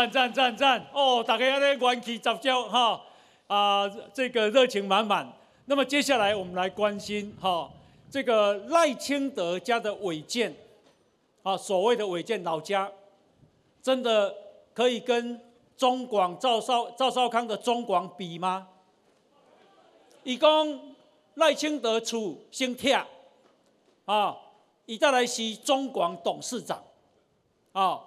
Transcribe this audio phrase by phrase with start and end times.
[0.00, 0.86] 赞赞赞赞！
[0.94, 2.98] 哦，大家咧元气十足哈
[3.48, 5.30] 啊，这个热情满满。
[5.66, 7.70] 那么接下来我们来关心哈，
[8.10, 10.56] 这个赖清德家的违建
[11.42, 12.90] 啊，所谓的违建老家，
[13.82, 14.34] 真的
[14.72, 15.38] 可以跟
[15.76, 18.68] 中广赵少赵少康的中广比吗？
[20.22, 20.80] 伊讲
[21.34, 23.06] 赖清德处先跳
[24.06, 24.34] 啊，
[24.86, 26.82] 伊再来是中广董事长
[27.72, 28.00] 啊。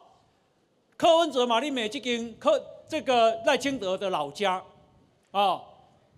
[0.97, 4.63] 柯文哲、马丽美这跟柯这个赖清德的老家
[5.31, 5.59] 啊。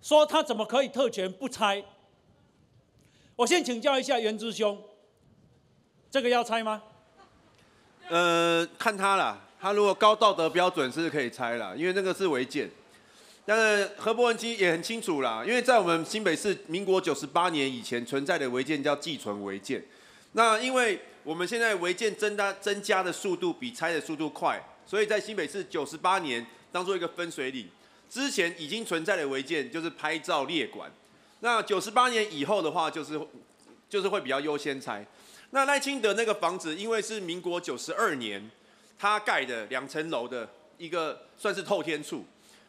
[0.02, 1.82] 说他怎么可以特权不拆？
[3.34, 4.80] 我先请教一下袁之兄，
[6.10, 6.80] 这个要拆吗？
[8.08, 12.70] 呃，看他啦，他如果高道德标准是可以拆啦，因为那个是违建。
[13.44, 19.84] 但是何伯文基也很清楚啦，因为在我们新北市民国九十八年以前存在的违建叫寄存违建。
[20.32, 27.68] 那因为我们现在违建增大增加的速度比拆的速度快，所以在新北市九十八年当做一个分水岭。
[28.08, 30.88] 之前已经存在的违建就是拍照列管，
[31.40, 33.20] 那九十八年以后的话，就是
[33.90, 35.04] 就是会比较优先拆。
[35.50, 38.48] 那赖清德那个房子，因为是民国九十二年
[38.96, 42.24] 他盖的两层楼的一个算是透天处，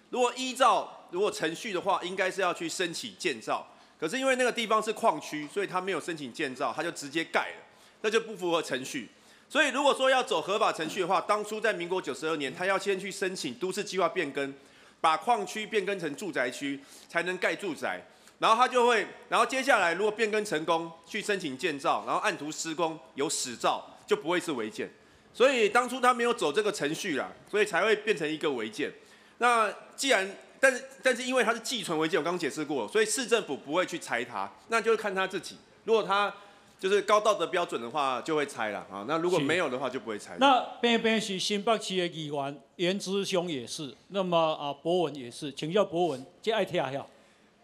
[0.09, 3.67] 如果依照如果程序的话，应该是要去申请建造，
[3.99, 7.63] 可是因为那个地方是矿区，所以他没有申请建造，他就直接盖了，
[8.01, 9.07] 那就不符合程序。
[9.49, 14.53] 所以如果说要走合法程序的话，当初在民国九十二年，他要先去申请都市计划变更。
[14.99, 18.03] 把矿区变更成住宅区，才能盖住宅。
[18.39, 24.89] 然后他就会，然后接下来如果变更成功，去申请建造，然后按图施工有实照，就不会是违建。
[25.35, 28.91] 所以当初他没有走这个程序啦，所以才会变成一个违建。
[29.37, 30.27] 那既然，
[30.59, 35.57] 但是但是因为它是寄存违建，我刚刚解释过，所以市政府不会去拆它，那就是看他自己。
[35.83, 36.33] 如果他
[36.79, 39.03] 就是高道德标准的话，就会拆了啊。
[39.07, 40.37] 那如果没有的话，就不会拆。
[40.39, 43.95] 那边边是新北市的议员，颜之兄也是。
[44.09, 47.03] 那么啊，博文也是，请教博文，这爱听下。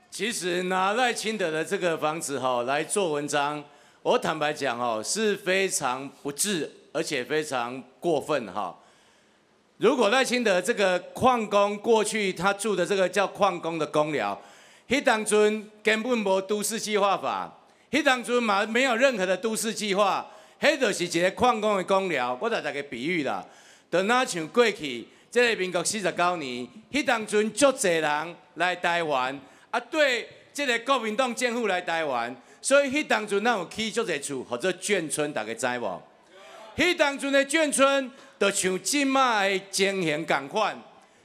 [0.10, 3.64] 其实拿赖清德的这个房子哈来做文章，
[4.02, 8.76] 我坦白讲哈是非常不智，而且非常过分哈。
[9.78, 14.42] 如果赖清德这个矿工过去他住的这个叫矿工的公寮，
[14.88, 17.60] 迄当阵根本无都市计划法。
[17.94, 20.26] 迄当初嘛没有任何的都市计划，
[20.60, 22.36] 迄就是一个矿工的公寮。
[22.42, 23.46] 我来大家比喻啦，
[23.92, 29.40] 就那像过去，即个民国四十九年，迄当阵足侪人来台湾，
[29.70, 36.02] 啊对，即个国民党政府来台湾，所以迄当阵那有起足侪厝，或者眷村，大家知无？
[36.76, 38.10] 迄当阵的眷村，
[38.40, 40.76] 就像即卖的情形共款，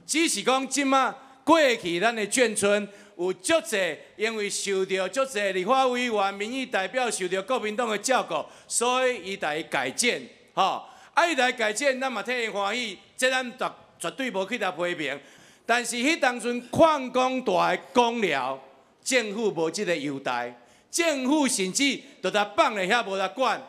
[0.06, 1.14] 只是讲即卖
[1.44, 2.86] 过去咱的眷村。
[3.18, 10.22] 有足侪，因为受到足侪立法委员、民意代表受到国民党的照顾，所以伊来改建，
[10.54, 10.84] 吼，
[11.14, 13.68] 啊伊来改建，咱嘛替伊欢喜，这咱绝
[13.98, 15.18] 绝对无去他批评。
[15.66, 18.56] 但是迄当阵矿工大的公了，
[19.02, 20.56] 政府无即个优待，
[20.88, 23.60] 政府甚至就他放咧遐无他管。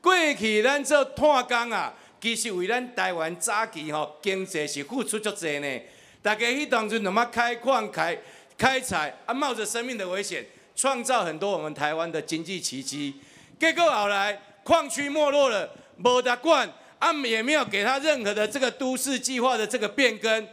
[0.00, 5.80] 过去咱做炭工啊，其实为咱台湾早期吼经济是付出足侪呢。
[6.20, 8.18] 大家迄当阵怎么开矿开？
[8.58, 13.14] 开采啊，冒着生命的危险，创造很多我们台湾的经济奇迹。
[13.58, 20.46] 结果后来矿区没落了，没得管，啊也没有给他任何的这个都市计划的这个变更，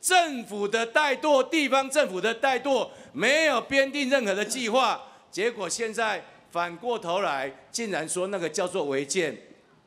[0.00, 5.02] 政府的怠惰，地方政府的怠惰，没有编定任何的计划。
[5.30, 9.34] 结果现在反过头来，竟然说那个叫做违建。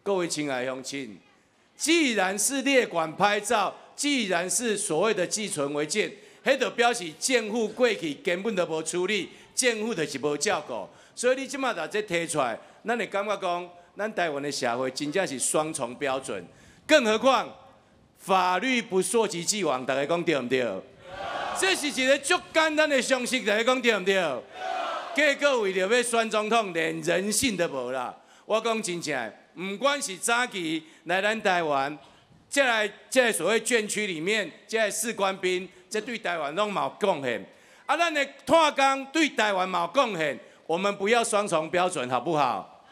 [0.02, 1.20] 各位亲爱乡亲，
[1.78, 6.12] 既然是列管拍照，既然是所谓的寄存违建。
[6.44, 16.44] 迄就表示政府过去根本都无处理，政府就是无照顾，所以你即马把这提出来，咱会感觉讲，咱台湾的社会真正是双重标准。
[16.88, 17.54] 更何况
[18.18, 20.66] 法律不溯及既往，大家讲对毋对？
[21.60, 24.44] 这是一个足简单的常识，大家讲对毋对？
[25.14, 28.16] 结果为了要选总统，连人性都无啦。
[28.46, 31.98] 我讲真正，毋管是早期来咱台湾，
[32.50, 35.68] 即来即所谓眷区里面，即来士官兵。
[35.90, 37.44] 这对台湾拢冇贡献，
[37.86, 40.38] 啊，咱的炭工对台湾冇贡献，
[40.68, 42.84] 我们不要双重标准，好不好？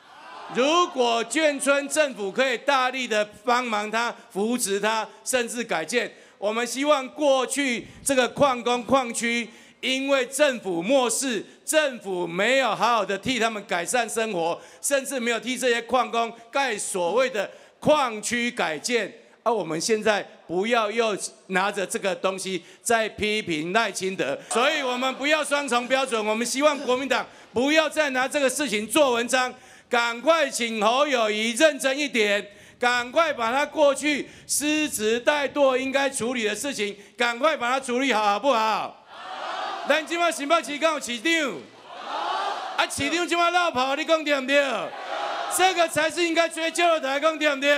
[0.55, 9.49] 如果眷村政府可以大力的帮忙他、扶持他，甚至改建，我们希望过去这个矿工矿区，
[9.81, 19.13] 因为政府漠视，政府没有好好的替他们改善生活，甚至没有替这些矿工盖所谓的矿区改建。
[19.44, 21.15] 而我们现在不要又
[21.47, 26.25] 拿着这个东西在批评赖清德，所以我们不要双重标准。
[26.25, 29.53] 我们希望国民党不要再拿这个事情做文章，
[29.89, 32.47] 赶快请侯友谊认真一点，
[32.79, 38.57] 赶快把他过去失职怠惰应该处理的事情，赶快把它处理好，好不好？
[38.59, 39.85] 好。
[39.89, 41.53] 咱今晚新北市有市长。
[42.77, 44.63] 啊，市长今晚绕跑，你讲对不对？
[45.57, 47.75] 这个才是应该追究的，台讲对不对？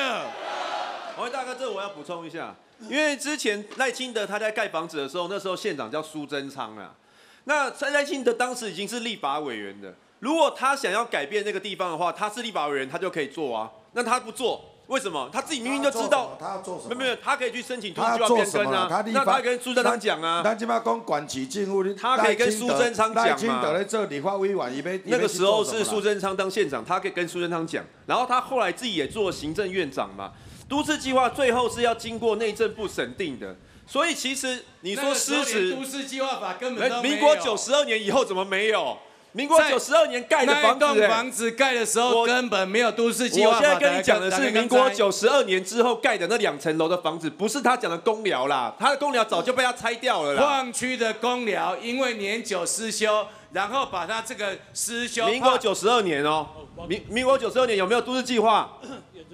[1.19, 6.95] 王大哥，这我要补充一下，因为之前赖清德他在盖房子的时候，那时候县长叫苏贞昌啊。
[7.44, 13.69] 那赖清德当时已经是立法委员的，如果他想要改变那个地方的话，他是立法委员，他就可以做啊。
[13.92, 15.30] 那他不做，为什么？
[15.33, 16.95] 他自己明明就知道他要做什么？
[16.95, 19.04] 没有，他可以去申请土地计划变更啊。
[19.07, 20.42] 那他跟苏贞昌讲啊。
[20.42, 23.31] 咱今嘛讲管区政府，他可以跟苏贞昌讲嘛。
[23.31, 24.77] 赖清德在做立法委员，伊
[25.10, 27.83] 要那个时候是苏贞昌当县长，他可以跟苏贞昌讲。
[28.06, 30.31] 然后他后来自己也做行政院长嘛。
[30.69, 33.57] 都市计划最后是要经过内政部审定的。
[33.88, 38.98] 所以其实你说失职，都市计划法根本都民国九十二年以后怎么没有？
[39.31, 43.58] 民国九十二年盖的房子，房子盖的时候根本没有都市计划。
[43.58, 50.42] 我现在跟你讲的是民国九十二年之后盖的那两层楼的房子，不是他讲的公寮啦，他的公寮早就被他拆掉了啦。
[50.42, 55.28] 矿区的公寮因为年久失修，然后把他这个失修。
[55.28, 56.48] 民国九十二年哦，
[56.88, 58.78] 民民国九十二年有没有都市计划？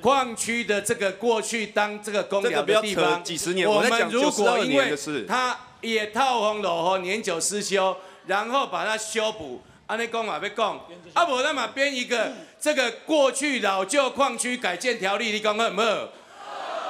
[0.01, 4.93] 矿区的这个过去当这个公寮的地方，几十年，我们如果因为
[5.25, 7.95] 他也套红楼后年久失修，
[8.27, 10.79] 然后把它修补，安尼讲嘛要讲，
[11.13, 16.09] 啊无咱嘛编一个这个过去老旧矿区改建条例，你讲好唔好？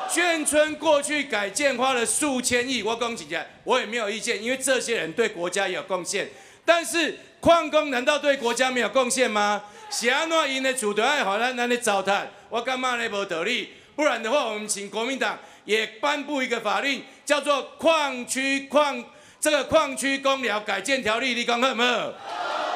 [0.09, 6.29] 眷村过去改建花了数千亿，我讲起来我也没有意见，因为这些人对国家有贡献，
[6.63, 9.63] 但是矿工难道对国家没有贡献吗？
[9.89, 12.21] 是安怎因的厝就爱好咱安尼糟蹋？
[12.49, 19.03] 我感觉咧无道理，不然的话，我们请国民党也颁布一个法令，叫做《矿区矿
[19.41, 22.13] 这个矿区公寮改建条例》，你讲好唔好？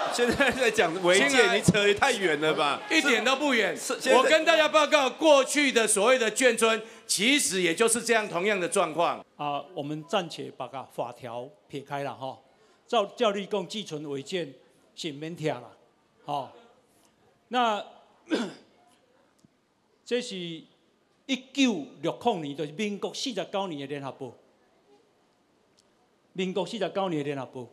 [0.14, 2.82] 现在在讲违建，你扯得太远了吧？
[2.90, 3.78] 一点都不远。
[4.16, 9.24] 我跟大家报告，过去的所谓的眷村，其实也就是这样同样的状况。
[9.38, 12.38] 啊，我们暂且把个法条撇开了哈，
[12.88, 14.54] 照教立共寄存违建，
[14.96, 15.72] 先免听了，
[16.26, 16.52] 好。
[17.50, 17.84] 那
[20.06, 24.34] 这是一九六零年，就是民国四十九年的联合报。
[26.34, 27.68] 民国四十九年的联合报，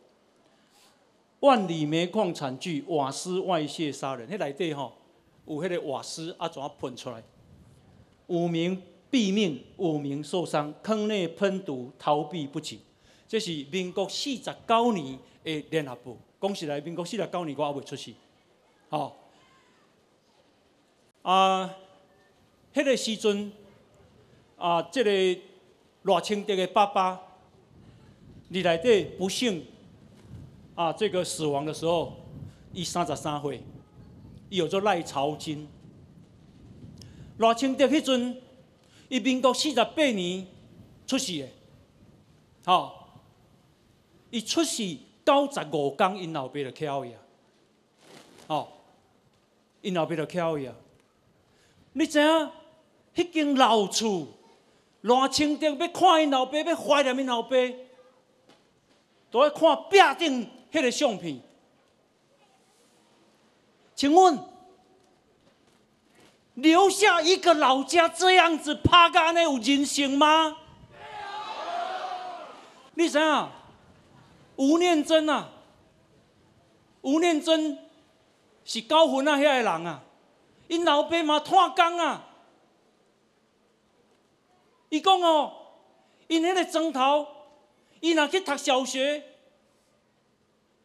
[1.41, 4.93] 万里煤矿产具瓦斯外泄杀人，迄内底吼
[5.45, 7.23] 有迄个瓦斯啊，怎啊喷出来？
[8.27, 8.81] 五名
[9.11, 12.79] 毙命，五名受伤，坑内喷毒逃避不及。
[13.27, 16.17] 这是民国四十九年的联合部。
[16.41, 18.13] 讲实来，民国四十九年我还未出世，
[18.89, 19.15] 吼。
[21.21, 21.75] 啊，
[22.73, 23.51] 迄个时阵，
[24.57, 25.41] 啊，这个
[26.03, 27.21] 赖清德的爸爸，
[28.49, 29.65] 你内底不幸
[30.77, 32.15] 啊，这个死亡的时候，
[32.71, 33.63] 伊三十三岁，
[34.47, 35.67] 伊有做赖朝金。
[37.39, 38.39] 赖清德迄阵，
[39.09, 40.45] 伊民国四十八年
[41.07, 41.47] 出世的，
[42.63, 43.19] 好，
[44.29, 44.95] 伊出世
[45.25, 47.19] 九十五天，因老爸就去伊啊，
[48.45, 48.71] 好，
[49.81, 50.75] 因老爸就去伊啊。
[51.93, 52.51] 你知影？
[53.15, 54.27] 迄间老厝，
[55.01, 57.55] 赖清德要看因老爸，要怀念因老爸，
[59.31, 60.47] 都要看壁顶
[60.77, 61.41] 迄个相片。
[63.95, 64.39] 请问，
[66.53, 70.57] 留下一个老家这样子趴干的有人性吗？
[72.93, 73.49] 你知影？
[74.55, 75.49] 吴念真啊，
[77.01, 77.77] 吴念真
[78.63, 80.03] 是高分啊，遐个人啊。
[80.67, 82.27] 因老爸嘛摊工啊！
[84.89, 85.53] 伊讲哦，
[86.27, 87.27] 因迄个砖头，
[88.01, 89.23] 伊若去读小学，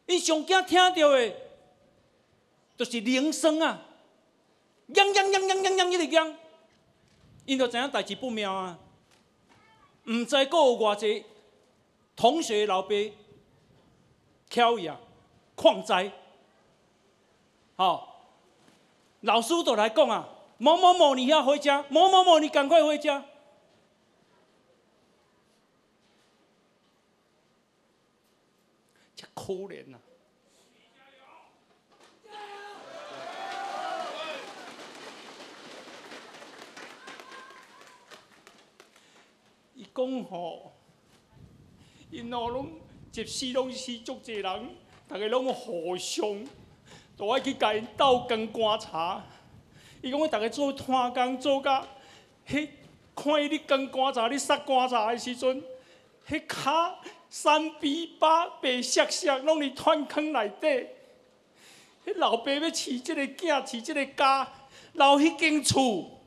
[0.05, 1.33] 因上惊听到的，
[2.77, 3.81] 就是铃声啊，
[4.87, 6.33] 嚷嚷嚷嚷嚷嚷一直锵，
[7.45, 8.79] 因就知影代志不妙啊！
[10.05, 11.25] 毋知阁有偌济
[12.15, 12.89] 同学老爸
[14.49, 14.99] 巧伊啊，
[15.55, 16.11] 矿灾，
[17.75, 18.09] 好。
[19.21, 23.23] 老师都来讲啊，某某某你要回家，某某某你赶快回家。
[29.23, 29.97] 真可怜呐！
[39.75, 40.73] 伊讲吼，
[42.11, 44.75] 因老拢接死拢死足济人，
[45.07, 46.45] 大家拢互相。
[47.15, 49.23] 都爱去甲因斗工观察，
[50.01, 51.87] 伊讲我逐个做摊工做甲，
[52.47, 52.67] 迄
[53.15, 55.63] 看伊咧工观察，咧杀观察的时阵，
[56.27, 56.95] 迄骹
[57.35, 60.67] 三比八白色色，拢伫炭坑内底。
[62.05, 64.47] 迄老爸要饲即个囝，饲即个家，
[64.91, 66.21] 留迄间厝，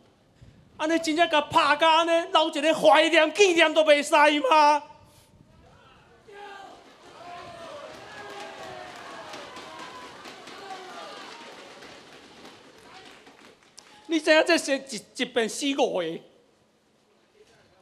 [0.77, 4.83] 安尼真正甲拍甲安尼，留一个怀念纪念都袂使吗？
[14.09, 16.21] 你知影这是一一遍死五个，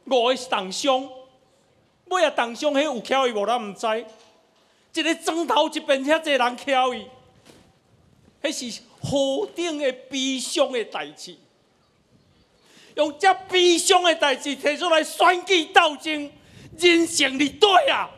[0.05, 1.09] 五个是重伤，
[2.05, 4.05] 尾啊重伤，迄有巧伊无咱毋知。
[4.93, 7.07] 一个砖头一边遐济人巧伊，
[8.43, 11.37] 迄是何等的悲伤的代志。
[12.95, 16.31] 用遮悲伤的代志提出来选举斗争，
[16.77, 18.09] 人性你对啊！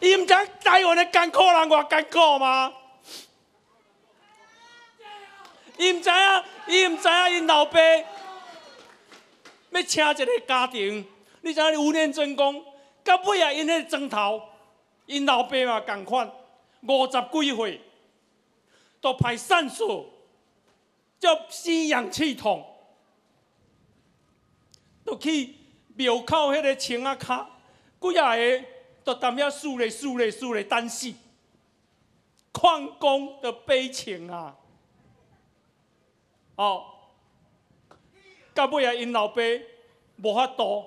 [0.00, 2.70] 伊毋知台湾的艰苦人偌艰苦吗？
[5.78, 7.78] 伊毋知影，伊毋知影因老爸
[9.76, 11.06] 要请一个家庭，
[11.42, 12.64] 你知影吴念真讲，
[13.04, 14.42] 到尾啊因迄个砖头，
[15.06, 16.32] 因老爸嘛共款，
[16.82, 17.80] 五十几岁。
[18.98, 20.06] 都排散素，
[21.20, 22.64] 叫吸氧气筒，
[25.04, 25.54] 都去
[25.94, 27.48] 庙口迄个墙啊卡，
[28.00, 28.64] 几啊个
[29.04, 31.14] 都踮遐数咧数咧数咧等死，
[32.52, 34.56] 旷工的悲情啊！
[36.56, 36.95] 哦，
[38.56, 39.42] 到尾啊，因老爸
[40.22, 40.86] 无法度，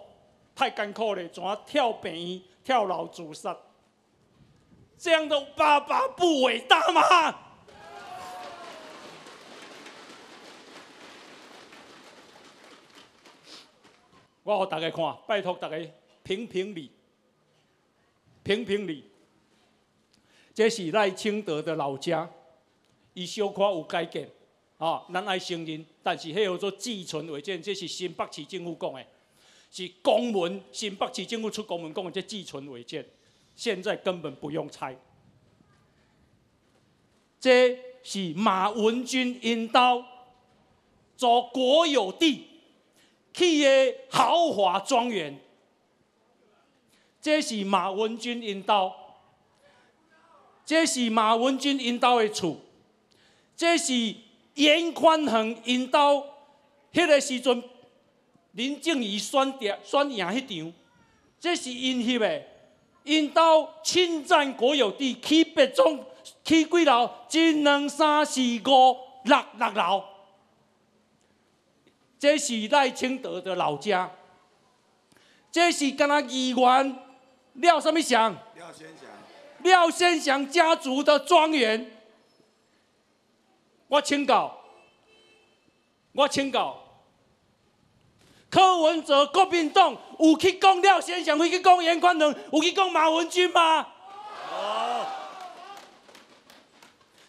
[0.55, 3.55] 太艰苦了，怎啊跳病院、跳楼自杀？
[4.97, 7.01] 这样的爸爸不伟大吗？
[14.41, 15.77] 我给大家看，拜托大家
[16.23, 16.91] 评评理，
[18.41, 19.11] 评评理。
[20.55, 22.27] 这是赖清德的老家，
[23.13, 24.27] 伊小可有改建，
[24.79, 25.85] 啊，咱爱承认。
[26.09, 29.05] 但是迄叫做寄存违建，这是新北市政府讲的，
[29.69, 33.05] 是公文，新北市政府出公文讲的，这寄存违建，
[33.55, 34.97] 现在根本不用拆。
[37.39, 40.03] 这是马文君引导
[41.15, 42.47] 做国有地。
[43.31, 45.39] 去的豪华庄园，
[47.21, 49.21] 这是马文君引导，
[50.65, 52.57] 这是马文君引导的厝，
[53.55, 54.15] 这是
[54.59, 56.21] 严宽恒引导，
[56.91, 57.63] 迄个时阵
[58.51, 60.73] 林正义选掉选赢迄场，
[61.39, 62.43] 这是因翕的，
[63.05, 65.97] 引导侵占国有地，起别庄，
[66.43, 67.09] 起几楼？
[67.31, 70.03] 一、两、三、四、五、六六楼。
[72.19, 74.11] 这是赖清德的老家，
[75.49, 76.95] 这是跟他议员
[77.53, 78.35] 廖什么祥？
[78.55, 79.09] 廖先祥。
[79.63, 81.89] 廖先祥家族的庄园，
[83.89, 84.55] 我请教，
[86.13, 86.77] 我请教。
[88.49, 93.85] 柯文哲、国民党有去讲廖先祥，会去讲严宽能，有去讲马文君吗？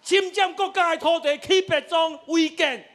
[0.02, 2.87] 侵占国家的土地，起别庄违建。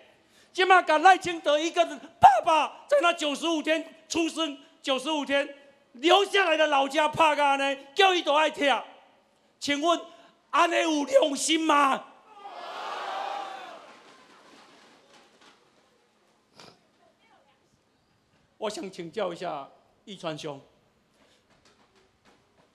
[0.54, 5.48] 今嘛，甲赖清德一个爸爸在那九十五天出生，九十五天
[5.94, 8.80] 留下来的老家拍个呢，叫伊都爱听。
[9.60, 10.00] 请问
[10.52, 12.04] 安尼有良心吗？
[18.66, 19.70] 我想请教一下
[20.06, 20.60] 易川兄，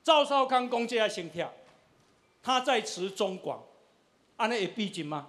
[0.04, 1.52] 赵少康公这心跳，
[2.40, 3.60] 他在持中广，
[4.36, 5.26] 安尼会逼真吗？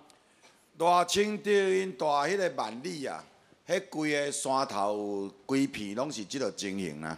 [0.78, 3.24] 大清朝因大迄个万里啊，
[3.68, 7.18] 迄规个山头规片拢是即落情形啦。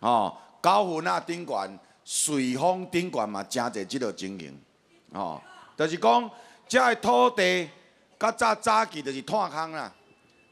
[0.00, 1.78] 吼，高云啊顶悬，
[2.26, 4.58] 瑞丰顶悬嘛，真侪即落情形。
[5.12, 5.42] 吼，
[5.76, 6.30] 就是讲，
[6.66, 7.68] 遮个土地，
[8.18, 9.92] 较早早期就是炭坑啦，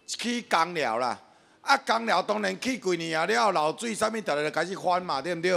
[0.07, 1.19] 起工料啦。
[1.67, 5.53] 啊，工寮当然去几年啊了，漏水啥物，逐日就开始翻嘛，对毋对？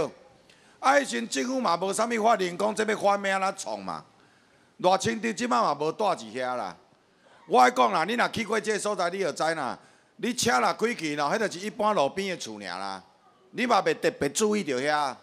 [0.80, 4.04] 啊，迄时政府嘛无啥物法令讲，这要翻要安怎创嘛？
[4.80, 6.76] 偌清德即摆嘛无住伫遐啦。
[7.46, 9.78] 我爱讲啦，你若去过这个所在，你就知啦。
[10.16, 13.02] 你车若开去咯，迄就是一般路边的厝尔啦。
[13.52, 15.14] 你嘛袂特别注意着遐，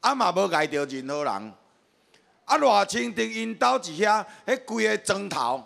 [0.00, 1.52] 啊嘛无碍着任何人。
[2.46, 5.62] 啊，偌清德因兜一遐，迄规个砖头，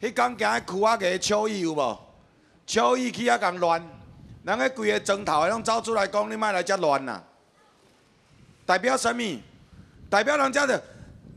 [0.00, 1.98] 迄工行迄区啊个秋意有无？
[2.72, 3.86] 秋意去遐共乱，
[4.44, 7.22] 人迄规个砖头拢走出来讲，你莫来遮乱啦。
[8.64, 9.38] 代表啥物？
[10.08, 10.82] 代表人遮着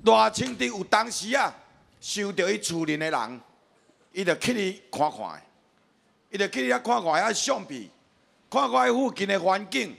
[0.06, 1.54] 大清德有当时啊，
[2.00, 3.42] 受到伊厝邻的人。
[4.14, 5.42] 伊就去你看看，
[6.30, 7.90] 伊就去你遐看看遐相片，
[8.50, 9.94] 看看迄附近的环境，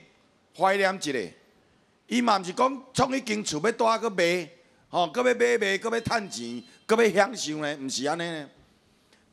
[0.57, 1.19] 怀念一下。
[2.07, 4.49] 伊嘛毋是讲创迄间厝要带去卖，
[4.89, 7.77] 吼，搁要买卖，搁要趁钱，搁要享受呢？
[7.79, 8.49] 毋是安尼呢。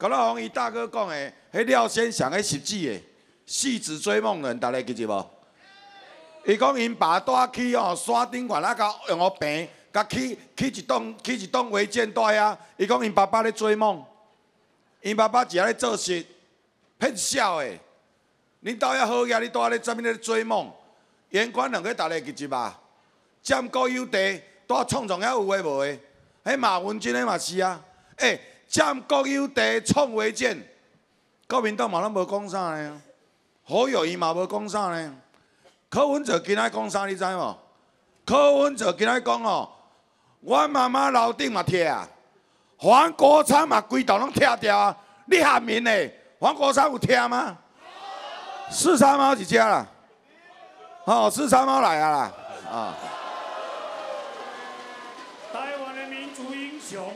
[0.07, 3.01] 刚才黄伊大哥讲的，迄廖先生迄实际的，
[3.47, 5.31] 戏子追梦人，大家记住无？
[6.45, 14.05] 伊讲因爸带去哦山顶悬那个用个平甲起起一栋起一栋违建带遐，伊讲因爸爸咧追梦，
[15.01, 16.23] 因爸爸只咧做事，
[16.99, 17.71] 骗笑的。
[18.63, 20.71] 恁兜遐好嘢，你带咧怎物咧追梦？
[21.31, 22.79] 严管两个逐个记一吧，
[23.43, 24.19] 占国有地，
[24.67, 25.99] 带创创遐有诶无诶？
[26.45, 27.83] 迄马文君诶嘛是啊，
[28.19, 28.39] 诶，
[28.75, 30.61] 占国有地创违建，
[31.47, 33.01] 国民党嘛拢无讲啥呢？
[33.63, 35.15] 好友谊嘛无讲啥呢？
[35.89, 37.57] 柯文哲今仔讲啥你知无？
[38.27, 39.71] 柯文哲今仔讲哦，
[40.41, 42.09] 阮妈妈楼顶嘛拆啊，
[42.77, 47.57] 黄国昌嘛规栋拢拆掉啊，你下面诶，黄国昌有拆吗？
[48.73, 49.87] 四三猫几家啦？
[51.05, 52.33] 哦，四三猫来啊啦！
[52.73, 52.95] 啊，
[55.53, 57.15] 台湾的民族英雄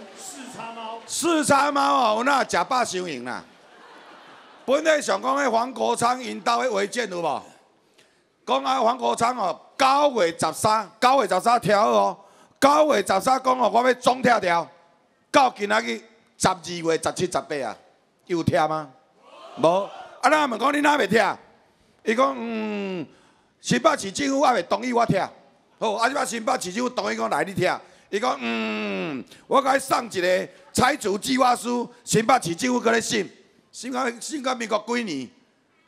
[1.08, 3.42] 四川猫，哦，有哪食饱收赢啦？
[4.66, 7.42] 本来想讲迄黄国昌因兜迄违建有无？
[8.46, 12.18] 讲啊黄国昌哦，九月十三，九月十三挑好哦，
[12.60, 14.68] 九月十三讲哦，我要总拆掉，
[15.32, 15.98] 到今仔日
[16.36, 17.74] 十二月十七、十八啊，
[18.26, 18.90] 有拆吗？
[19.56, 19.88] 无。
[20.20, 21.38] 啊，咱问讲你哪袂拆？
[22.04, 23.06] 伊讲嗯，
[23.62, 25.26] 新北市政府还袂同意我拆。
[25.78, 27.80] 好，啊，即摆新北市政府同意讲来你拆。
[28.10, 30.48] 伊讲嗯，我甲伊送一个
[30.78, 33.28] 拆除计划书，新北市政府搁咧审，
[33.72, 35.28] 审到审到民国几年？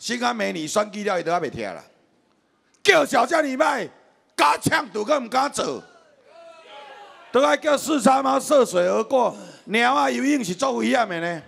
[0.01, 1.81] 审到明年选举了，伊都还袂拆啦。
[2.83, 3.89] 叫小遮尔歹，
[4.35, 5.81] 敢呛赌阁毋敢做，
[7.31, 9.37] 都爱叫四叉猫涉水而过。
[9.65, 11.43] 猫啊游泳是足危险的呢。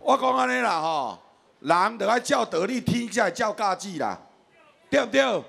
[0.00, 1.18] 我讲安尼啦吼，
[1.60, 4.20] 人着爱照道理，天才会照价值啦，
[4.90, 5.44] 对毋对？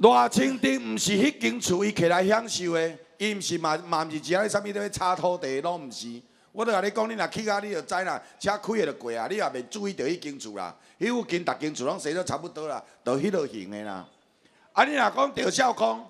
[0.00, 6.20] 赖清德毋是迄间厝伊起来享受的，伊毋是嘛嘛毋是只咧啥物咧炒土地，拢毋是。
[6.52, 10.74] 我都甲你讲，你若去啊，你著知啦，车开的著过啊，你也袂注意到迄间厝啦。
[10.98, 14.08] 迄附近逐间厝拢生得差不多啦，都迄落型的啦。
[14.72, 16.06] 啊，你若讲赵少康。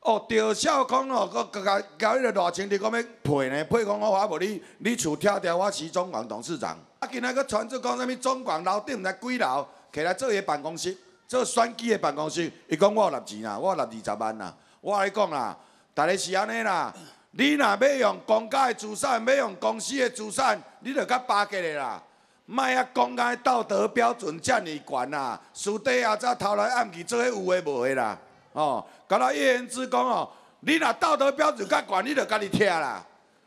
[0.00, 6.76] 哦，赵少康哦，佮甲甲迄个赖清德讲要配呢，配讲我话无你，你厝拆掉，我是中广董事长。
[6.98, 10.96] 啊，今仔佮传出讲啥物中广楼顶毋知几楼，起来做伊办公室，
[11.32, 12.52] 做选举的办公室。
[12.68, 14.54] 伊讲我有六钱啦，我有纳二十万啦。
[14.82, 15.56] 我甲你讲啦，
[15.94, 16.92] 逐个是安尼啦。
[17.30, 22.02] 你若要用公家的资产，要用公司的资产，你著较巴结的啦。
[22.44, 28.18] 莫啊，公家道德标准遮尔悬啦，私底下则偷来暗去做迄有诶无诶啦。
[28.52, 33.02] 哦，甲咱叶元之讲哦，你若道德标准较悬，你著家己拆啦。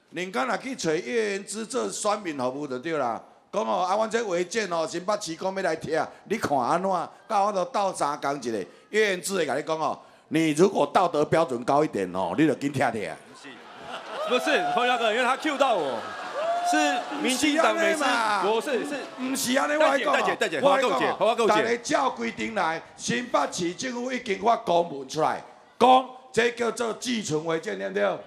[0.09, 3.21] 人家若去找叶元之做选民服务就对啦。
[3.55, 6.89] 讲哦，啊，阮这违建哦，新北市讲要来拆，你看安怎？
[7.27, 8.57] 到我都斗相共一个。
[8.89, 13.17] 叶元之会甲你讲哦，你如果道德标准高一点哦，你就紧拆拆。
[14.27, 15.99] 不是，不是洪大哥，因为他 Q 到我，
[16.69, 18.03] 是民进党每次
[18.43, 25.41] 不是是不是安尼，我戴姐讲戴姐戴姐，我花够姐，花够大姐，家照规定来，新北市政府已经发公文出来，
[25.79, 28.17] 讲这叫做寄存违建，对不对？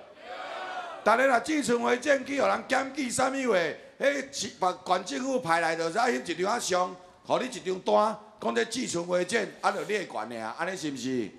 [1.04, 3.58] 大家若寄存违建去互人检举啥物话，
[3.98, 11.30] 迄市把县政府派来就是啊，迄一张啊相，互你一张单，讲这寄存违建，啊，就列管的啊，安尼是毋是？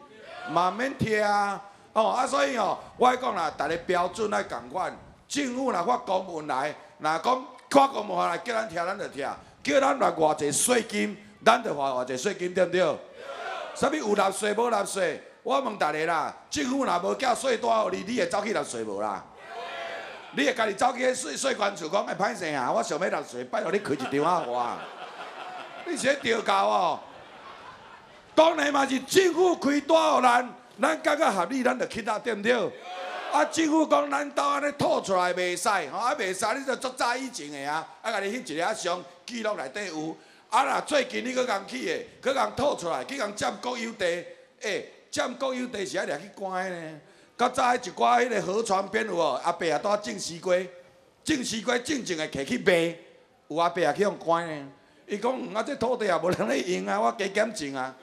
[0.51, 1.61] 嘛免贴啊，
[1.93, 4.93] 哦啊，所以哦，我讲啦，大家标准爱共款，
[5.27, 9.29] 政府若发公文来，若讲发公文来叫咱听，咱就听，
[9.63, 12.97] 叫咱来偌济税金，咱就花偌济税金，对毋对？
[13.75, 15.23] 啥物有纳税无纳税？
[15.43, 19.23] 我问大家啦，政府若无寄税单互你，你会走去纳税无啦？
[20.31, 24.77] 你会家己走去迄税税关处讲，哎，歹势啊，我想要纳税，拜托你开一张啊我。
[25.85, 26.99] 你是咧调教哦？
[28.35, 32.53] 当然嘛是政府开单互咱，咱感觉合理，咱就去啊，对毋对？
[33.31, 40.15] 啊，政府讲咱兜安尼吐出来袂使，吼啊袂使，你就足早以前的啊，啊，甲你翕一个啊相记录内底有。
[40.49, 44.25] 啊若最近你搁共去的，搁共吐出来，去共占国有地，
[44.61, 46.99] 诶、占国有地是爱掠去关的呢。
[47.39, 49.21] 较早迄一寡迄个河川边有无？
[49.41, 50.53] 阿伯也带种西瓜，
[51.23, 52.97] 种西瓜正正的摕去卖，
[53.47, 54.67] 有阿伯也去用关呢。
[55.07, 57.95] 伊讲，啊，这土地也无人咧用啊，我加减种啊。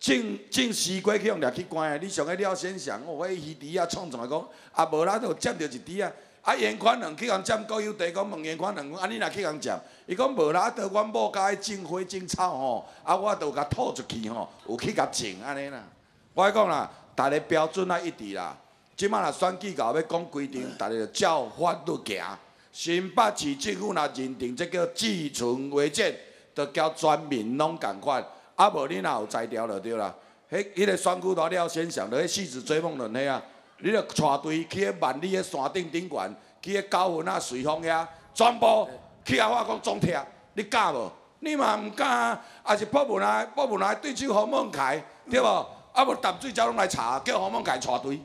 [0.00, 6.10] 种种西瓜去用掠去关的，你上个了先想，哦，迄鱼池啊，创创讲，啊无啦，就占着一池啊。
[6.40, 9.78] 啊，严宽人去共占国有地，讲问严宽人讲，啊，你若去共占？
[10.06, 15.84] 伊讲无啦，啊，着阮某甲迄种花种草吼，啊，我着甲吐出去吼，有去甲种安尼啦。
[16.32, 18.56] 我讲啦，逐个标准啊一致啦。
[18.96, 22.38] 即摆若选举到要讲规定，逐个就照法律行。
[22.72, 26.14] 新北市政府若认定这叫寄存违建，
[26.54, 28.24] 着交全民拢共款。
[28.56, 30.14] 啊，无你若有裁调就对啦。
[30.50, 33.42] 迄迄个选举大了先上，着迄四子追梦论迄啊，
[33.78, 38.88] 你着带队去迄万里迄山顶顶悬，去迄九份啊、随风遐，全部
[39.24, 39.48] 去啊！
[39.48, 40.24] 我讲总拆，
[40.54, 41.10] 你敢无？
[41.40, 45.66] 你嘛毋敢，啊是报文来报文来对手黄孟凯，对无？
[45.94, 48.20] 啊无淡水交拢来查，叫黄孟凯带队，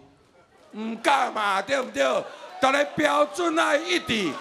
[0.74, 2.04] 毋敢嘛，对毋对？
[2.60, 4.32] 当然标准爱一致，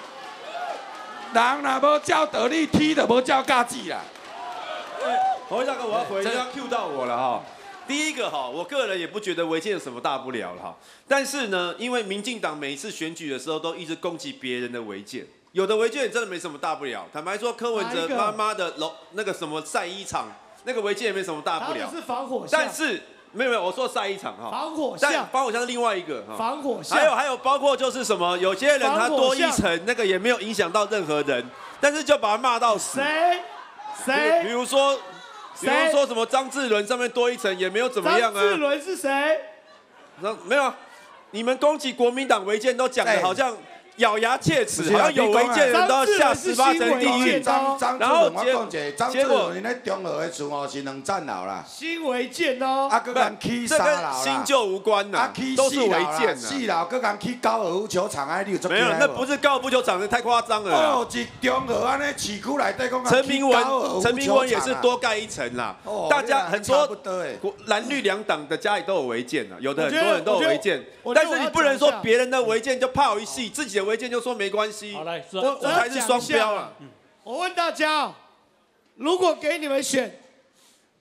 [1.32, 4.00] 人若无照道理，天就无照价子啦。
[5.48, 7.42] 侯大哥，我要回，要 Q 到我了哈。
[7.86, 10.76] 第一个哈，我个人也不觉得违建有什么大不了了哈。
[11.06, 17.06] 但是呢，因为民进党每一次选举的时候都一直攻击别人的违建，有的违建真的没什么大不了。
[17.12, 20.26] 坦白说，柯文哲妈妈的楼那个什么晒衣场，
[20.64, 21.88] 那个违建也没什么大不了。
[21.90, 23.00] 是防火但是
[23.38, 24.50] 没有没有，我说晒一场哈。
[24.50, 25.28] 防火巷。
[25.30, 26.34] 防火巷是另外一个哈。
[26.36, 26.98] 防火巷。
[26.98, 31.48] 还有还有，包括就是什么，有些人他多一层，那个也没有影响到任何人，
[31.80, 32.98] 但是就把他骂到死。
[32.98, 33.40] 谁？
[34.04, 34.42] 谁？
[34.42, 34.98] 比如说。
[35.60, 38.40] 比如说什么张志伦上面多一层也没有怎么样啊？
[38.40, 39.40] 张志伦是谁？
[40.20, 40.72] 那没有，
[41.32, 43.56] 你们攻击国民党违建都讲的好像。
[43.98, 47.42] 咬牙切齿，好像有违建人都要下十八层地狱。
[47.98, 48.66] 然后结果，
[49.10, 51.64] 结果你咧中和的厝哦是两层楼啦。
[51.68, 52.88] 新违建哦。
[52.90, 54.20] 啊，佮人起三楼啦。
[54.22, 60.72] 新旧无关呐，都是违建四楼，佮人起高尔夫球场啊，你有做没有，那不是高尔夫球场，那太夸张了。
[60.72, 63.64] 哦，是中和安尼市区内底讲陈明文，
[64.00, 65.76] 陈明文也是多盖一层啦。
[66.08, 66.88] 大家很多
[67.66, 70.84] 蓝绿两党的家里都有违建啊，有的很多人都有违建，
[71.14, 74.94] 但是你不能说别人的违建就怕一戏，自己的违建就说没关系。
[74.94, 76.72] 好来，我我还是双标了。
[77.24, 78.12] 我问大家，
[78.96, 80.20] 如果给你们选，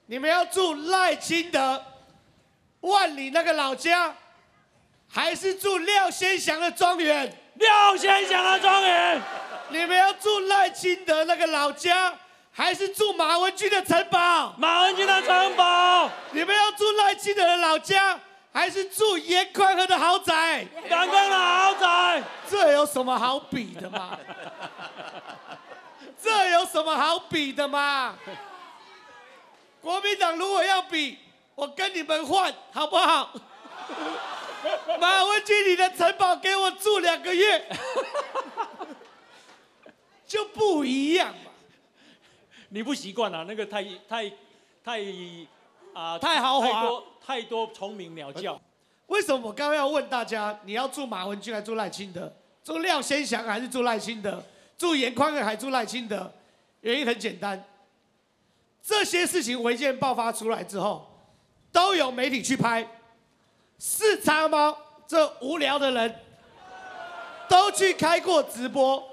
[0.08, 1.84] 你们要住赖清德
[2.82, 4.16] 万里那个老家，
[5.08, 7.32] 还是住廖先祥的庄园？
[7.56, 9.22] 廖先祥的庄园。
[9.70, 12.14] 你们要住赖清德那个老家，
[12.52, 14.54] 还是住马文君的城堡？
[14.58, 16.10] 马文君的城堡。
[16.32, 18.20] 你们要住赖清德的老家？
[18.52, 24.18] 还是住严宽和的豪宅，阳光的豪宅，这有什么好比的吗？
[26.22, 28.16] 这有什么好比的吗？
[29.80, 31.20] 国民党如果要比，
[31.54, 33.32] 我跟你们换好不好？
[35.00, 37.70] 马文君，你的城堡给我住两个月，
[40.26, 41.52] 就不一样嘛。
[42.70, 44.30] 你不习惯啊，那个太太
[44.84, 45.00] 太
[45.94, 47.04] 啊，太豪华。
[47.28, 48.58] 太多虫鸣鸟叫，
[49.08, 52.34] 为什么我刚刚要问大家，你要住马文君还是住赖清德？
[52.64, 54.42] 住廖先祥还是住赖清德？
[54.78, 56.32] 住严宽和还是住赖清德？
[56.80, 57.62] 原因很简单，
[58.82, 61.06] 这些事情违建爆发出来之后，
[61.70, 62.88] 都有媒体去拍，
[63.78, 64.74] 是差吗？
[65.06, 66.16] 这无聊的人
[67.50, 69.04] 都去开过直播，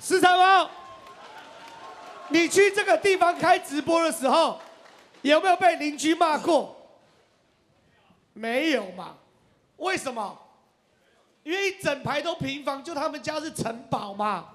[0.00, 0.70] 是差吗？
[2.28, 4.58] 你去这个地方开直播的时候。
[5.22, 6.76] 有没有被邻居骂过？
[8.32, 9.16] 没有嘛？
[9.76, 10.38] 为什么？
[11.42, 14.48] 因为一整排都平房，就他们家是城堡嘛，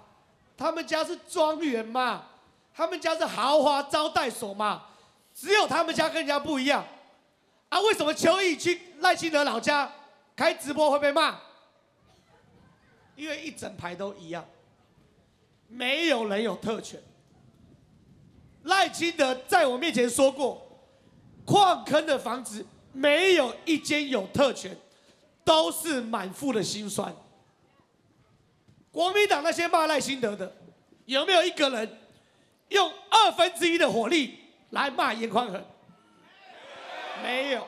[0.55, 2.25] 他们家是庄园嘛，
[2.73, 4.85] 他们家是豪华招待所嘛，
[5.33, 6.85] 只有他们家跟人家不一样。
[7.69, 9.91] 啊，为什么邱毅去赖清德老家
[10.35, 11.35] 开直播会被骂？
[13.15, 14.45] 因为一整排都一样，
[15.67, 17.01] 没有人有特权。
[18.65, 20.61] 赖清德在我面前说过，
[21.45, 24.75] 矿坑的房子没有一间有特权，
[25.43, 27.15] 都是满腹的心酸。
[28.91, 30.55] 国民党那些骂赖清德的，
[31.05, 31.99] 有没有一个人
[32.69, 35.63] 用二分之一的火力来骂严宽恒？
[37.21, 37.67] 没有。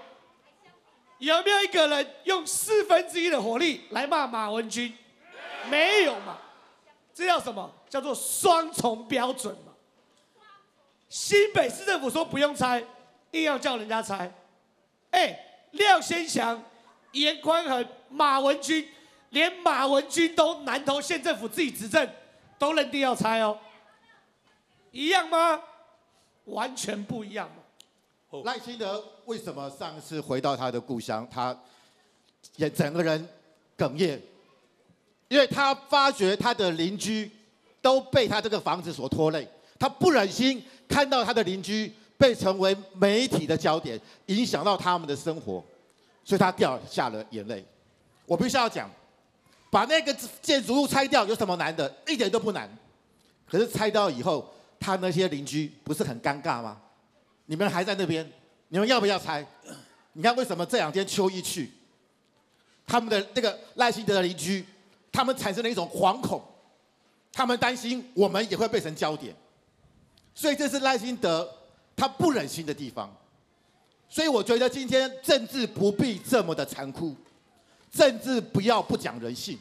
[1.20, 4.96] 有没有一个人用四分之一的火力来骂马文君？
[5.70, 6.38] 没有嘛？
[7.14, 7.72] 这叫什么？
[7.90, 9.56] 叫做双重标准。
[11.10, 12.84] 新北市政府说不用拆，
[13.32, 14.32] 硬要叫人家拆。
[15.12, 15.40] 哎，
[15.72, 16.62] 廖先祥、
[17.14, 18.88] 严宽恒、马文君，
[19.30, 22.10] 连马文君都南投县政府自己执政，
[22.60, 23.58] 都认定要拆哦。
[24.92, 25.62] 一样吗？
[26.46, 27.50] 完全不一样。
[28.44, 31.58] 赖清德为什么上次回到他的故乡，他
[32.58, 33.28] 也整个人
[33.78, 34.20] 哽咽？
[35.30, 37.32] 因为他发觉他的邻居
[37.82, 39.48] 都被他这个房子所拖累，
[39.80, 40.62] 他不忍心。
[40.88, 45.64] 看到他的邻居被成为媒体的焦点，影响到他们的生活，
[46.24, 47.66] 所以他掉下了眼泪。
[48.26, 48.90] 我必须要讲，
[49.70, 51.94] 把那个建筑物拆掉有什么难的？
[52.08, 52.70] 一点都不难。
[53.50, 56.78] 可是拆掉以后，他那些邻居不是很尴尬吗？
[57.46, 58.30] 你们还在那边，
[58.68, 59.46] 你们要不要拆？
[60.14, 61.72] 你看为什么这两天秋一去，
[62.86, 64.66] 他们的那个赖清德的邻居，
[65.12, 66.44] 他们产生了一种惶恐，
[67.32, 69.34] 他们担心我们也会变成焦点。
[70.38, 71.50] 所以这是赖清德
[71.96, 73.12] 他不忍心的地方，
[74.08, 77.16] 所以我觉得今天政治不必这么的残酷，
[77.92, 79.58] 政治不要不讲人性。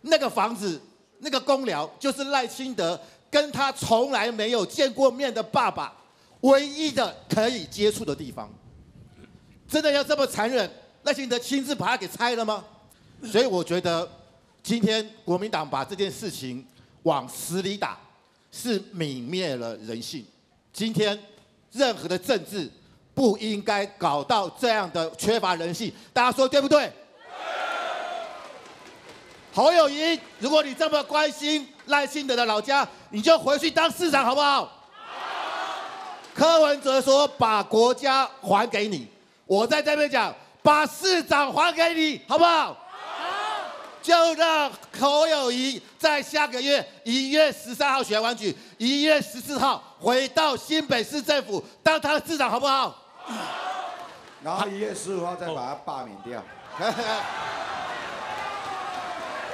[0.00, 0.80] 那个房子，
[1.18, 2.98] 那个公寮，就是赖清德
[3.30, 5.94] 跟他从来没有见过面的爸爸，
[6.40, 8.48] 唯一的可以接触的地方。
[9.68, 10.70] 真的要这么残忍？
[11.02, 12.64] 赖清德亲自把他给拆了吗？
[13.30, 14.10] 所以我觉得，
[14.62, 16.66] 今天国民党把这件事情
[17.02, 18.00] 往死里打，
[18.52, 20.24] 是泯灭了人性。
[20.72, 21.18] 今天
[21.72, 22.70] 任何的政治
[23.14, 26.92] 不应该搞到这样的缺乏人性，大家说对不对？
[29.54, 34.88] 侯友谊，如果你这么关心赖清德的老家，你就回去当市长好不好？
[36.34, 39.06] 柯文哲说把国家还给你，
[39.44, 42.74] 我在这边讲把市长还给你，好不好？
[44.02, 52.94] 就让侯友谊在下个月一月十三号选完举，一月十四号回到新北市政府当他的市长，好不好？
[54.42, 56.42] 然后一月十五号再把他罢免掉。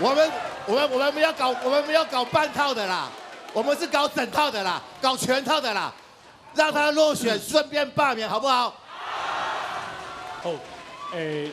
[0.01, 0.33] 我们
[0.67, 3.09] 我们我们不要搞我们不要搞半套的啦，
[3.53, 5.93] 我们是搞整套的啦，搞全套的啦，
[6.55, 8.73] 让他落选，顺便罢免，好不好？
[10.43, 10.51] 好，
[11.13, 11.53] 诶，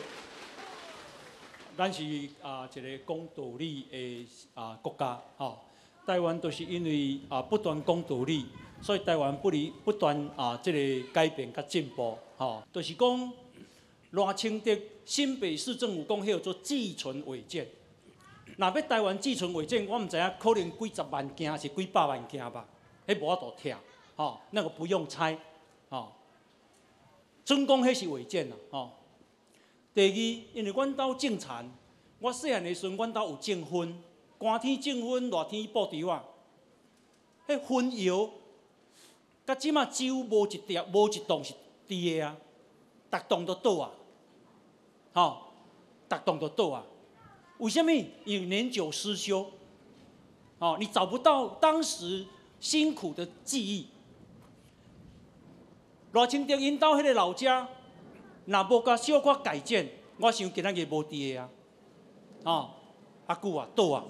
[1.76, 2.02] 咱是
[2.42, 5.58] 啊一个讲道理的啊国家，吼，
[6.06, 8.46] 台湾都是因为啊不断讲道理，
[8.80, 13.32] 所以台湾不离不断啊这个改变甲进步，吼，都是讲
[14.12, 17.68] 赖清德新北市政府讲迄个做寄存违建。
[18.56, 22.66] 若要台湾寄存违建，我毋知影可能几十万件是几百万件吧，
[23.06, 23.76] 迄无法度拆，
[24.16, 25.38] 吼，那个不用猜，
[25.90, 26.10] 吼。
[27.44, 28.90] 准讲迄是违建啦，吼。
[29.96, 31.70] 第二，因为阮兜种田，
[32.18, 33.94] 我细汉的时阵，阮兜有种薰，
[34.38, 36.22] 寒天种薰，热天布稻啊。
[37.48, 38.30] 迄薰窑，
[39.46, 41.54] 甲即马酒无一条，无一栋是
[41.88, 42.36] 伫的啊，
[43.10, 43.90] 逐栋都倒啊，
[45.14, 45.42] 吼，
[46.10, 46.84] 逐栋都倒啊。
[47.56, 47.90] 为什么？
[48.26, 49.50] 因年久失修，
[50.58, 52.26] 哦，你找不到当时
[52.60, 53.86] 辛苦的记忆。
[56.12, 57.66] 罗清德因到迄个老家，
[58.46, 61.48] 若无甲小可改建，我想今仔日无伫个啊，
[62.44, 62.70] 哦，
[63.26, 64.04] 阿久啊，倒啊。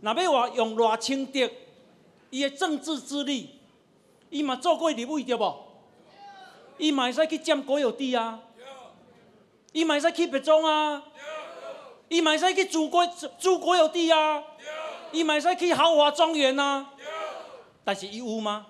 [0.00, 1.50] 若要话用偌清德
[2.30, 3.50] 伊的政治资历，
[4.30, 5.54] 伊嘛做过立委对无？
[6.78, 8.40] 伊嘛会使去占国有地啊，
[9.72, 11.02] 伊嘛会使去别种啊。
[12.08, 13.06] 伊嘛会使去住国
[13.38, 14.42] 住国有地啊，
[15.12, 16.86] 伊嘛会使去豪华庄园呐，
[17.84, 18.66] 但是伊有吗？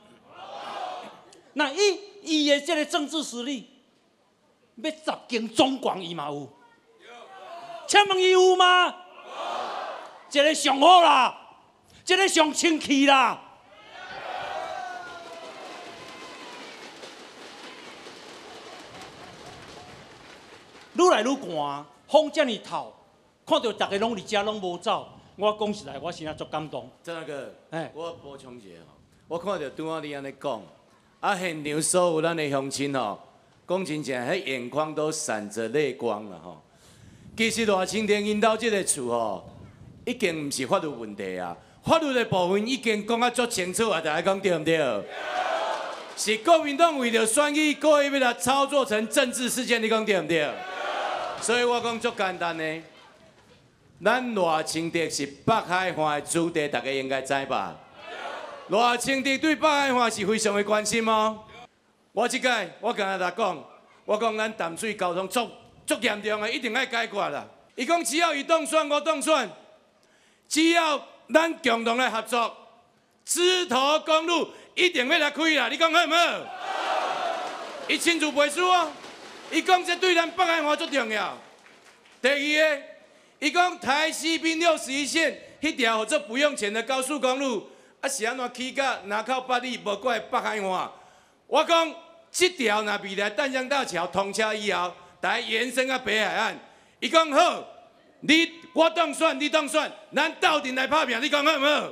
[1.55, 3.71] 那伊伊的这个政治实力，
[4.77, 6.49] 要十间总管伊嘛有？
[7.87, 8.95] 请问伊有吗？
[10.31, 11.39] 一个上好啦，
[12.07, 13.41] 一个上清气啦，
[20.95, 22.93] 愈来愈寒，风遮尔透。
[23.47, 25.07] 看到大家拢伫遮拢无走，
[25.37, 26.91] 我讲实在，我心里足感动。
[27.03, 28.97] 张大哥，哎，我补充一下吼，
[29.29, 30.63] 我看到拄仔你安尼讲，
[31.21, 33.21] 啊，现场所有咱的乡亲吼，
[33.67, 36.63] 讲真正，迄眼眶都闪着泪光了吼。
[37.37, 39.51] 其实偌清田因兜即个厝吼，
[40.05, 44.79] 已经毋是法律问题啊，法律的部分已经讲啊足清楚啊，大家讲对毋对？
[46.17, 50.49] 是国民党为了选举，故意要来操作成政治事件，你讲对毋对？
[51.41, 52.81] 所以我讲足简单的。
[54.05, 57.75] 咱偌清德是北海岸的主地，大家应该知吧？
[58.69, 61.41] 偌清德对北海岸是非常的关心吗？
[62.15, 62.49] 我即届
[62.81, 63.65] 我跟大家讲，
[64.05, 65.51] 我讲咱淡水交通足
[65.85, 67.45] 足严重的，一定要解决啦。
[67.75, 69.51] 伊讲只要伊当选，我当选，
[70.49, 72.57] 只要咱共同来合作，
[73.25, 75.69] 枝头公路一定要来开啦。
[75.69, 76.41] 你讲好唔好？
[77.89, 78.93] 伊清楚背书啊！
[79.51, 81.37] 伊讲这对咱北海岸足重要。
[82.23, 82.83] 第二个。
[83.41, 87.69] 伊讲台西滨六十一线迄条或者不用钱的高速公路，
[88.01, 90.91] 啊是安怎起到南靠北里，无怪北海岸。
[91.49, 91.95] 我讲
[92.35, 96.59] 这条若未来淡江大桥通车以后，来延伸到北海岸。
[96.99, 97.65] 伊讲好，
[98.23, 101.23] 你我当选，你当选，咱斗阵来拍拼。
[101.23, 101.91] 你讲好唔好？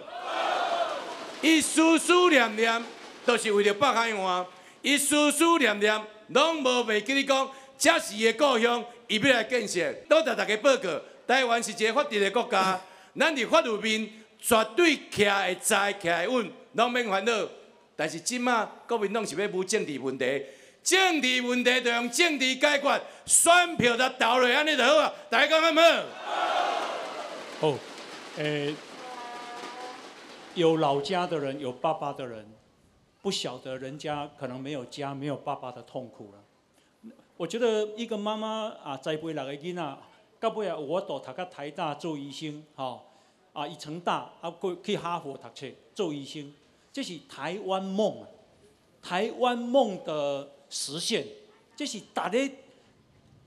[1.43, 2.85] 伊思思念念
[3.25, 4.47] 都是为了北海岸，
[4.83, 11.01] 伊思思念念拢无袂记你讲，这是伊的故乡，伊要来建设，多谢大家报告。
[11.25, 12.81] 台湾是一个法治的国家，
[13.17, 17.33] 咱伫法律面绝对徛会在、徛会稳，拢免烦恼。
[17.95, 20.45] 但是即马国民党是要无政治问题，
[20.83, 25.13] 政治问题就用政治解决，选票就投落安尼就好啊！
[25.31, 25.83] 大家讲好唔好？
[27.61, 27.79] 好，
[28.39, 28.75] 诶，
[30.55, 32.47] 有老家的人，有爸爸的人，
[33.21, 37.13] 不晓得人家可能没有家、没有爸爸的痛苦了。
[37.37, 39.99] 我觉得一个妈妈啊，栽培两个囡仔。
[40.41, 43.07] 到尾啊，我读读个台大做医生，吼，
[43.53, 46.53] 啊，伊成大啊，过去哈佛读册做医生，
[46.93, 48.27] 这是台湾梦，
[49.01, 51.27] 台湾梦的实现，
[51.75, 52.39] 这是大家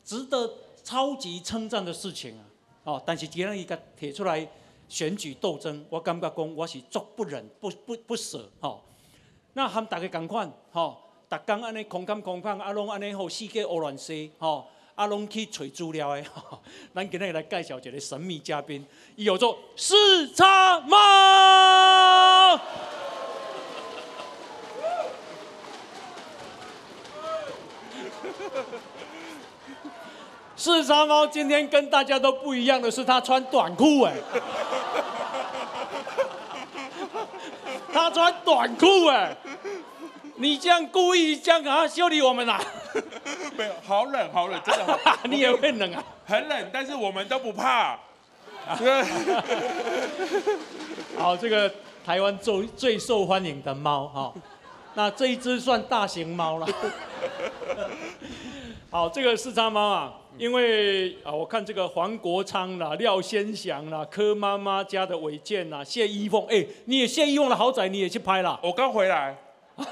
[0.04, 0.52] 值得
[0.84, 2.44] 超级称赞的事情啊！
[2.84, 4.48] 哦，但是既然伊甲提出来
[4.90, 8.84] 选举斗争，我感觉讲我是足不忍不不不舍吼。
[9.54, 16.60] 那含大家共款吼，逐工安尼空空空空，啊拢安尼吼世界乌乱世吼，啊拢去找资料的吼。
[16.94, 22.60] 咱今日来介绍一个神秘嘉宾，伊有做视察猫。
[30.66, 34.16] 视察猫今天跟大家都不一样的是，他穿短裤哎，
[37.94, 39.38] 他穿短裤哎，
[40.38, 42.60] 你这样故意这样啊修理我们啊？
[43.56, 46.04] 没有，好冷，好冷，真的好， 你也会冷啊？
[46.26, 48.00] 很冷，但是我们都不怕。
[51.16, 51.72] 好，这个
[52.04, 54.34] 台湾最最受欢迎的猫哈，
[54.96, 56.68] 那这一只算大型猫了。
[58.90, 68.60] 好，这个四叉猫啊，因为啊，我看这个黄国昌啦、廖先祥啦、柯妈妈家的违建啦、谢依凤，哎，你也谢依凤的豪宅你也去拍了？
[68.62, 69.36] 我刚回来。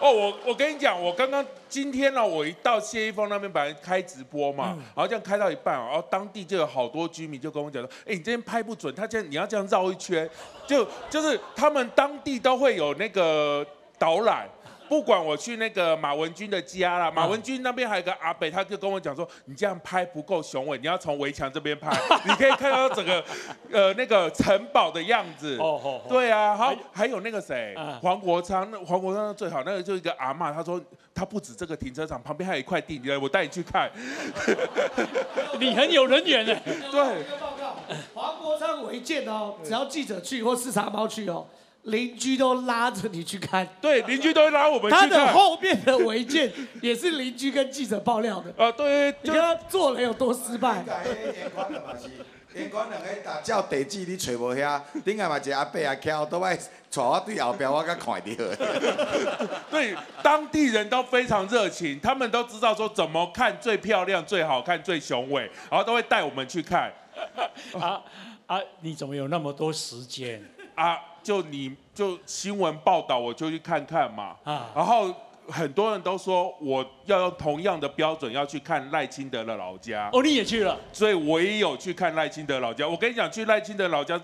[0.00, 10.28] 哦，我我跟你讲，我刚刚今天呢，我一到谢依凤那边本来开直播嘛，然后这样开到一半，然后当地就有好多居民就跟我讲说，哎，你这边拍不准，他这样你要这样绕一圈，
[10.66, 13.64] 就就是他们当地都会有那个
[13.98, 14.48] 导览。
[14.92, 21.90] 不管我去那个马文君的家啦，马文君那边还有个阿北，他就跟我讲说，你这样拍不够雄伟，你要从围墙这边拍，
[22.28, 23.24] 你可以看到整个
[23.72, 25.56] 呃那个城堡的样子。
[25.56, 26.02] 哦哦。
[26.10, 30.78] 对啊，好，还有那个谁，黄国昌，那黄国昌最好，那个就一个阿妈，他说
[31.14, 33.90] 他不止这个停车场旁边还有一块地，我带你去看。
[35.58, 36.62] 你很有人缘哎。
[36.66, 37.22] 对。
[37.40, 37.78] 报告，
[38.12, 41.46] 黄国昌违建哦，只要记者去或视察猫去哦。
[41.82, 45.10] 邻居都拉着你去看，对，邻居都会拉我们去看。
[45.10, 48.64] 他的后面的违建 也是邻居跟记者爆料的。
[48.64, 50.84] 啊，对，你看他做人有多失败。
[52.54, 58.44] 连管两个大照地址你找无遐，顶下嘛一个阿伯啊，徛都爱带我对后边，我甲看到。
[59.70, 66.92] 对，当地人都非常热情，他们都知道说怎么看最漂亮、最好看、最雄伟，然后都会带我们去看。
[67.80, 68.02] 啊
[68.46, 70.98] 啊，你怎么有那么多时间啊？
[71.22, 74.36] 就你就新闻报道，我就去看看嘛。
[74.44, 75.14] 啊，然后
[75.48, 80.08] 很多人都说我要用同样的标准要去看赖清德的老家。
[80.12, 82.88] 哦，你也去了，所以我也有去看赖清德老家。
[82.88, 84.20] 我跟你讲，去赖清德老家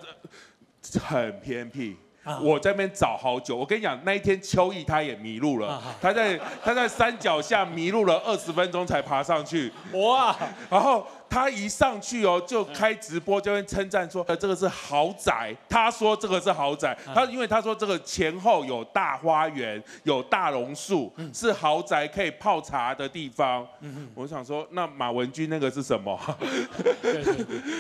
[1.03, 1.97] 很偏僻，
[2.43, 3.57] 我在那边找好久。
[3.57, 9.73] 我跟你讲，那一天秋意他也迷路了，他在他在山脚下迷路了二十分钟才爬上去。
[9.93, 10.37] 哇，
[10.71, 11.07] 然后。
[11.31, 23.67] 他一上去哦，就开直播，就会称赞说：“呃，这个是豪宅。”他说：“这个是豪宅。”他因为他说这个前后有大花园，有大榕树，是豪宅可以泡茶的地方。
[24.15, 26.19] 我想说，那马文君那个是什么？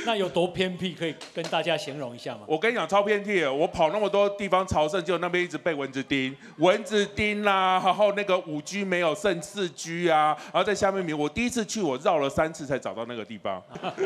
[0.04, 0.92] 那有多偏僻？
[0.92, 2.40] 可以跟大家形容一下吗？
[2.46, 3.50] 我跟你讲，超偏僻的。
[3.50, 13.36] 我跑那么多地方朝圣，就那边一直被蚊子叮，蚊子叮啦，然后那个五 G 没有剩四 G 啊，然后在下面我第一次去，我绕了三次才找到那个地。
[13.36, 13.37] 方，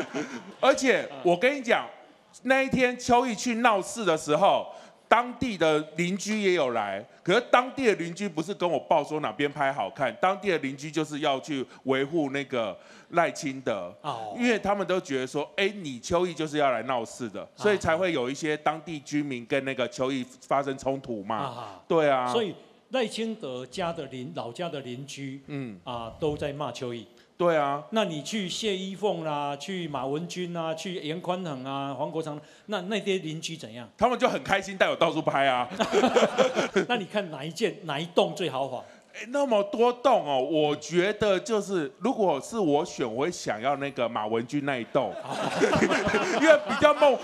[0.61, 1.87] 而且我跟你讲，
[2.43, 4.67] 那一天秋意去闹事的时候，
[5.07, 7.03] 当地的邻居也有来。
[7.23, 12.77] 可是当地的邻居不是跟我报说哪边拍好看，当地的邻居就是要去维护那个
[13.11, 13.95] 赖清德，
[14.37, 21.79] 因为他们都觉得说，哎，你秋意就是要来闹事的，所以才会有一些当地居民跟那个秋意发生冲突嘛。
[21.87, 22.53] 对啊，所以
[22.89, 27.07] 赖清德家的邻老家的邻居，嗯啊，都在骂秋意。
[27.35, 33.89] 对啊，那你去谢依凤啦，去马文君啊，去严宽恒啊，黄国昌，那那些邻居怎样？
[33.97, 35.67] 他们就很开心，带我到处拍啊。
[36.87, 38.83] 那你看哪一件哪一栋最豪华？
[39.13, 45.13] 哎，那么多栋哦，我觉得就是，如果是我选，我会想要那个马文君那一栋，
[46.41, 47.15] 因为比较梦。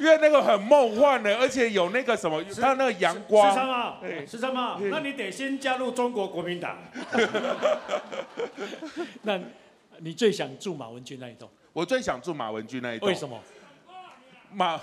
[0.00, 3.48] 因为那个很梦幻的，而且有那个什么，它那个阳光。
[3.50, 3.96] 十三嘛，
[4.26, 6.78] 十三号，那你得先加入中国国民党。
[9.22, 9.38] 那
[9.98, 11.48] 你最想住马文君那一栋？
[11.74, 13.08] 我最想住马文君那一栋。
[13.08, 13.38] 为什么？
[14.52, 14.78] 马，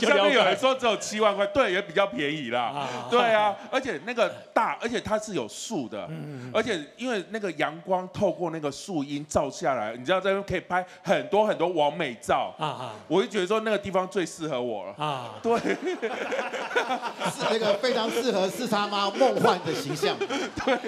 [0.00, 2.88] 下面有人说只有七万块，对，也比较便宜啦。
[3.10, 6.08] 对啊，而且那个大，而且它是有树的，
[6.52, 12.92] 而且因为那个阳光透过那个树荫照下来，你知道这边可以拍很多很多完美照啊啊！
[13.08, 15.34] 我就觉得说那个地方最适合我了啊。
[15.42, 20.16] 对，是那个非常适合四叉妈梦幻的形象。
[20.18, 20.78] 对，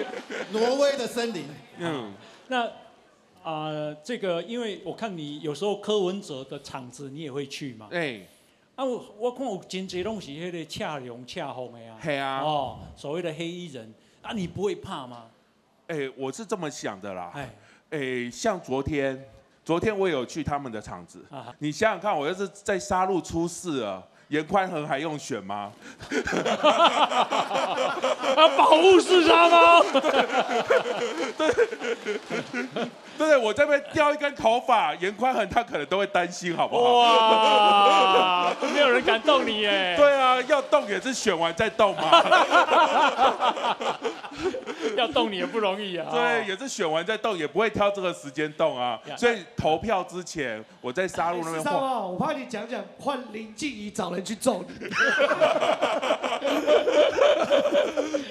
[0.51, 1.47] 挪威的森林。
[1.77, 2.13] 嗯，
[2.47, 2.67] 那。
[3.43, 7.87] 啊、这个因为我看你有时候柯文哲的场子你也会去嘛。
[7.91, 8.21] 哎，
[8.75, 11.97] 啊，我我看有真侪拢是迄个恰龙恰红的啊。
[12.01, 15.25] 嘿啊哦，所谓的黑衣人啊，你不会怕吗？
[15.87, 17.31] 哎，我是这么想的啦。
[17.33, 17.55] 哎，
[17.91, 19.25] 哎，像昨天，
[19.63, 24.05] 昨天我有去他们的场子啊，你想想看，我要是在杀戮出事了。
[24.29, 25.71] 严宽恒还用选吗？
[28.35, 29.83] 啊保护四杀猫。
[33.17, 36.93] 对，我这边掉一根头发，严宽恒他可能都会担心，好不好？
[36.99, 39.95] 哇，没有人敢动你耶。
[39.97, 42.23] 对啊，要动也是选完再动嘛。
[45.01, 46.09] 要动你也不容易啊。
[46.11, 48.99] 对，也是选完再动，也不会挑这个时间动啊。
[49.17, 51.75] 所以投票之前，我在沙路那边晃。
[51.75, 54.89] 啊，我怕你讲讲换林静怡找人去揍你。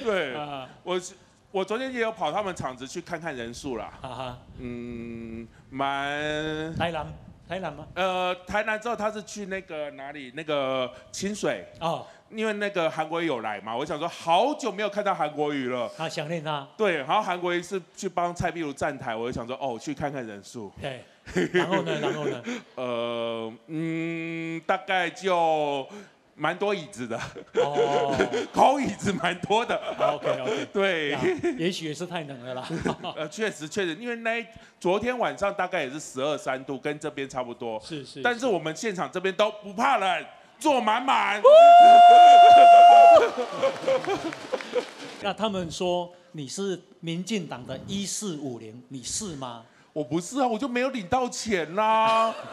[0.04, 0.36] 对，
[0.82, 1.14] 我是
[1.50, 3.92] 我昨天也有跑他们厂子去看看人数啦。
[4.02, 7.06] 哈哈，嗯，蛮台南，
[7.48, 7.86] 台南吗？
[7.94, 10.32] 呃，台南之后他是去那个哪里？
[10.34, 11.64] 那个清水。
[11.80, 15.88] 哦，因为那个韩国瑜有来嘛，我想说好久没有看到韩国瑜了。
[15.96, 16.66] 好想念他。
[16.76, 20.72] 对，然后韩国瑜是去帮蔡壁如站台，我就想说哦，去看看人数。
[20.80, 21.04] 对，
[21.52, 22.00] 然后呢？
[22.00, 22.42] 然后呢？
[22.74, 25.86] 呃，嗯，大概就
[26.36, 27.18] 蛮多椅子的。
[27.54, 28.14] 哦，
[28.52, 29.74] 空椅子蛮多的。
[29.98, 30.66] OK OK。
[30.72, 31.16] 对，
[31.58, 32.68] 也许也是太冷了啦。
[33.16, 34.46] 呃，确实确实，因为那
[34.78, 37.80] 昨天晚上大概也是十二三度，跟这边差不多。
[37.80, 38.20] 是是。
[38.22, 40.26] 但是我们现场这边都不怕冷，
[40.58, 41.40] 坐满满。
[45.22, 49.64] 那他们说你是民进党的一四五零，你是吗？
[49.96, 52.30] 我不是啊，我就没有领到钱啦，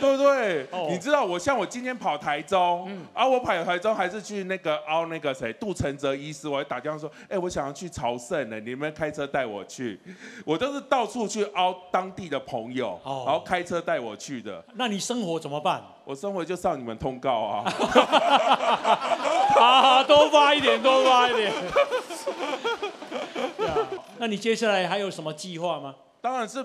[0.00, 0.66] 对不对？
[0.70, 10.00] 哦你知道我像我今天跑台中，嗯啊，我跑台中还是去那个凹那个谁杜承泽医师，我还打电话说，哎、我想要去朝圣呢，你们开车带我去，
[10.46, 14.64] 我都是到处去凹当地的朋友，哦然后开车带我去的。
[14.72, 15.82] 那你生活怎么办？
[16.06, 17.64] 我生活就上你们通告啊，
[19.60, 21.52] 啊，多发一点，多发一点。
[24.18, 25.94] 那你接下来还有什么计划吗？
[26.20, 26.64] 当然是。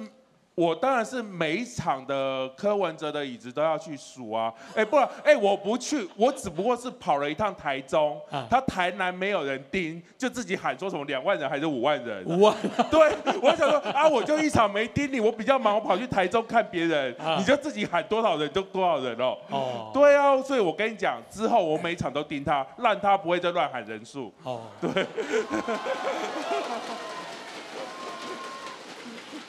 [0.56, 4.54] 我当然是每一场的柯文哲的椅子都要去数啊！
[4.76, 12.24] 哎，不然，哎，我不去，我只不过是跑了一趟台中，啊他台南没有人盯，就自己喊说什么两万人还是五万人？
[12.28, 12.56] 五万。
[12.92, 19.36] 对，我想说啊，我就一场没盯你，我比较忙，我跑去台中看别人，啊你就自己喊多少人就多少人哦。
[19.50, 24.32] 哦对啊，所以我跟你讲，之后我每一场都盯他，让他不会再乱喊人数。
[24.44, 25.08] 哦，对。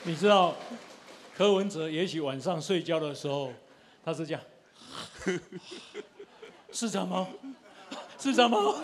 [0.07, 0.53] 你知道
[1.35, 3.51] 柯文哲也许晚上睡觉的时候，
[4.03, 4.41] 他是这样，
[6.71, 7.27] 市长猫，
[8.19, 8.75] 市长猫，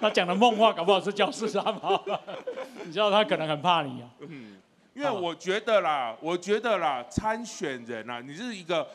[0.00, 2.00] 他讲的梦话搞不好是叫市长猫，
[2.86, 4.08] 你知道他可能很怕你啊。
[4.94, 8.86] 因为我觉得啦，我觉得啦，参选人啊，你是一个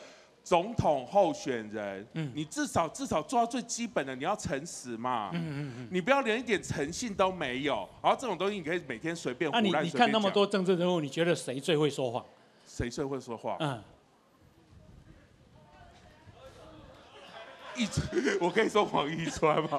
[0.48, 5.88] 总统候选人，嗯你至少至少做到最基本的，你要诚实嘛，嗯嗯嗯。
[5.90, 12.24] 你不要连一点诚信都没有，然后这种东西你可以每天随便胡那、乱你你看那么多政治人物，你觉得谁最会说谎？
[12.64, 13.58] 谁最会说话？
[13.60, 13.82] 嗯，
[17.76, 17.86] 一，
[18.40, 19.78] 我可以说黄一川吗？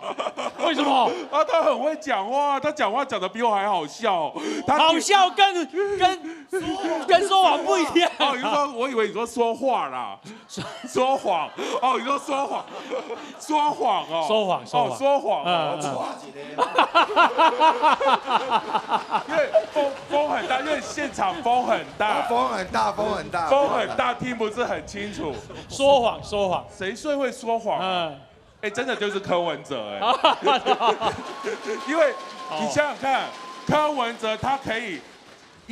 [0.66, 1.10] 为什么？
[1.32, 4.32] 啊，他很会讲话，他讲话讲的比我还好笑。
[4.68, 5.54] 他好笑跟
[5.98, 6.20] 跟
[7.08, 8.12] 跟说谎不一样。
[8.20, 10.18] 哦，你说我以为你说说话啦，
[10.88, 11.50] 说谎。
[11.82, 12.66] 哦，你说说谎，
[13.40, 16.06] 说谎哦，说谎说谎哦，说谎嗯哦。
[19.28, 25.34] 因为风风很大，因为现场风很大，风很大，风很大，风很大，听不是很清楚。
[25.70, 27.80] 说谎说谎，谁最会说谎？
[27.82, 28.20] 嗯，
[28.62, 30.00] 哎，真的就是柯文哲哎，
[31.88, 32.14] 因为
[32.60, 33.28] 你想想看，
[33.66, 35.00] 柯文哲他可以。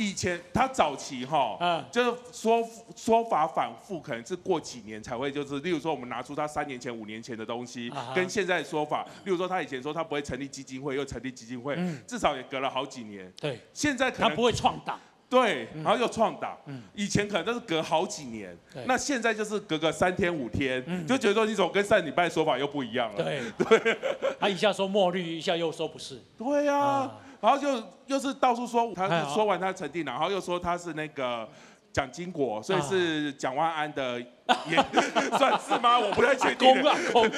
[0.00, 2.62] 以前他早期哈，嗯就是说
[2.94, 13.28] 说法反复，可能是过几年才会，就是例如说我们拿出他三年前、五年前的东西跟现在的说法，例如说他以前说他不会成立基金会，又成立基金会嗯，至少也隔了好几年。
[13.40, 15.00] 对，现在可能他不会创党。
[15.28, 16.56] 对，然后又创党。
[16.66, 18.56] 嗯，以前可能都是隔好几年，
[18.86, 23.22] 那现在就是隔个三天五天嗯，就觉得说你怎么跟上礼拜说法又不一样了。
[23.22, 23.42] 对。
[23.78, 23.98] 对，
[24.40, 26.22] 他一下说墨绿，一下又说不是。
[26.36, 27.16] 对呀、啊。
[27.40, 27.68] 然后就
[28.06, 31.48] 又是到处说，他说完他成定了，然后又说他是那个
[31.92, 34.76] 蒋经国，所以是蒋万安的，也
[35.38, 35.98] 算是吗？
[36.00, 36.68] 我不太确定。
[36.82, 37.30] 公啊公。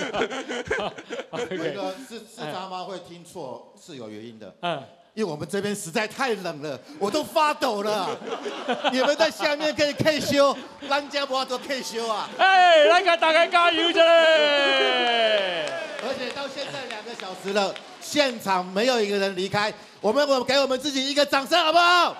[1.32, 4.82] 那个是是他妈会听错是有原因的，嗯，
[5.14, 8.08] 因为我们这边实在太冷了，我都发抖了。
[8.92, 10.56] 你们在下面可以退休，
[10.88, 12.28] 咱家不要都退休啊！
[12.38, 15.66] 哎，来给大家加油一下嘞！
[16.02, 22.16] 而且到现在两个小时了，现场没有一个人离开，我们我给我们自己一个掌声好不好？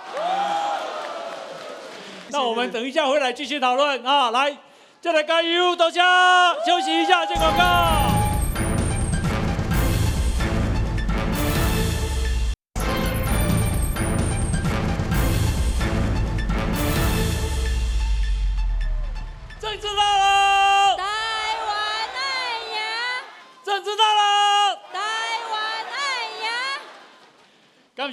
[2.28, 4.56] 那我们等一下回来继续讨论啊，来，
[5.00, 8.09] 再来加油，大家休息一下，接广告。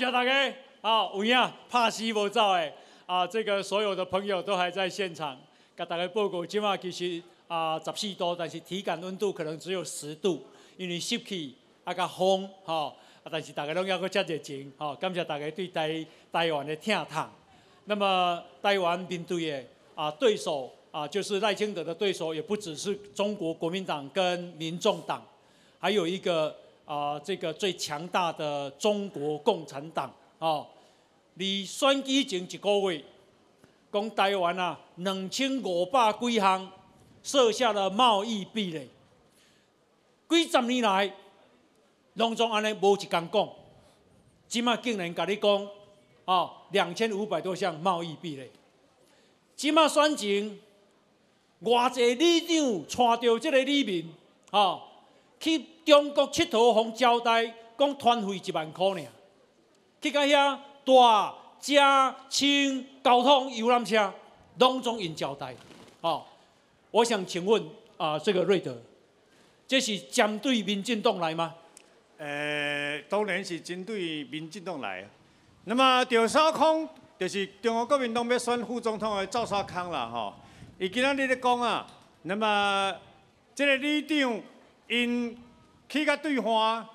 [0.08, 0.54] 谢大家。
[0.80, 2.74] 啊，有影怕死无走的。
[3.06, 5.38] 啊，这个所有的朋友都还在现场，
[5.76, 10.46] 跟大家报告，今晚其实啊十四度，但是体感温度可能只有十度，
[10.78, 12.88] 因为湿气啊甲风吼、
[13.24, 17.26] 啊，但是大家拢要个遮热情吼、感谢大家对台台湾的听痛。
[17.86, 19.64] 那么台湾面对的
[19.96, 25.26] 啊对手啊，就是赖清德的对手，也不只是中国国民党跟民众党，
[25.80, 26.56] 还有一个
[26.88, 30.66] 啊、这个最强大的中国共产党哦。
[31.36, 33.04] 离选举前一个月，
[33.92, 36.72] 讲台湾啊两千五百几项
[37.22, 38.88] 设下了贸易壁垒，
[40.28, 41.14] 几十年来
[42.14, 43.50] 拢总安尼无一工讲，
[44.48, 45.68] 即马竟然甲你讲
[46.26, 48.50] 哦两千五百多项贸易壁垒，
[49.56, 50.58] 即马选前。
[51.60, 54.14] 偌济里长带着即个李明，
[54.52, 54.87] 吼、
[55.40, 59.02] 去中国佚佗，互交代，讲团费一万箍尔，
[60.02, 64.14] 去到遐大、正、轻交通游览车，
[64.60, 65.56] 拢总因交代，
[66.02, 66.24] 哦，
[66.92, 67.64] 我想请问
[67.98, 68.78] 啊、这个瑞德，
[69.68, 71.56] 这是针对民进党来吗？
[72.18, 75.08] 呃，当然是针对民进党来。
[75.66, 76.88] 那么赵少康
[77.20, 80.34] 就是中国国民党要选副总统的赵少康啦，吼。
[80.80, 81.88] 伊今仔日咧讲啊，
[82.22, 82.96] 那么
[83.56, 84.40] 这个李长
[84.88, 85.38] 因
[85.90, 86.88] 去甲对方，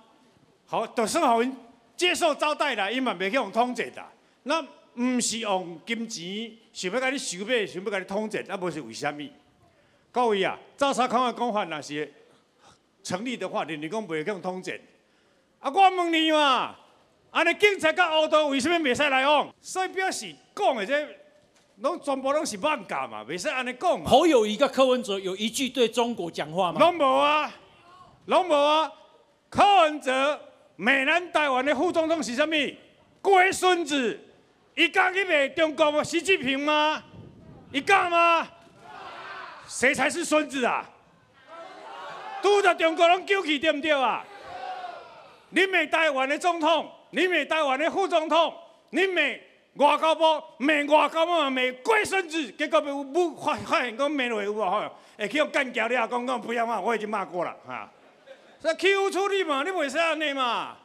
[0.67, 1.57] 好，就算互因
[1.97, 4.11] 接受招待啦，因嘛袂去用统战啦。
[4.45, 4.61] 那
[4.95, 9.23] 毋是用金钱想要甲你收买，想要甲你统战，啊，无是为虾物？
[10.11, 12.13] 各位啊，赵少康的讲法若是
[13.03, 14.79] 成立的话，你你讲袂去用统战。
[15.61, 16.75] 啊，我问你嘛，
[17.31, 19.53] 安尼警察甲黑道为什么袂使来往？
[19.61, 21.09] 所以表示讲的这，
[21.77, 24.11] 拢全部拢是妄讲嘛，袂使安尼讲嘛。
[24.11, 26.81] 侯友谊甲柯文哲有一句对中国讲话吗？
[26.81, 27.51] 拢无啊，
[28.27, 28.91] 拢无啊。
[29.49, 30.41] 柯文哲
[30.77, 32.51] 美南台湾的副总统是啥物？
[33.21, 34.19] 龟孙子，
[34.75, 37.03] 伊敢去骂中国习近平吗？
[37.71, 38.49] 伊敢吗？
[39.69, 40.85] 谁才是孙子啊？
[42.43, 44.25] 拄着中国拢救去对不对啊？
[45.51, 48.55] 你骂台湾的总统，你骂台湾的副总统，
[48.91, 49.21] 你骂
[49.75, 50.25] 外交部，
[50.59, 54.83] 骂外交部嘛骂龟孙子，结果被武发发现讲骂落有无吼？
[55.19, 57.89] 会去用干掉了，讲讲不要骂，我已经骂过了哈。
[58.63, 60.77] 所以欺负处理嘛，你袂使安尼嘛。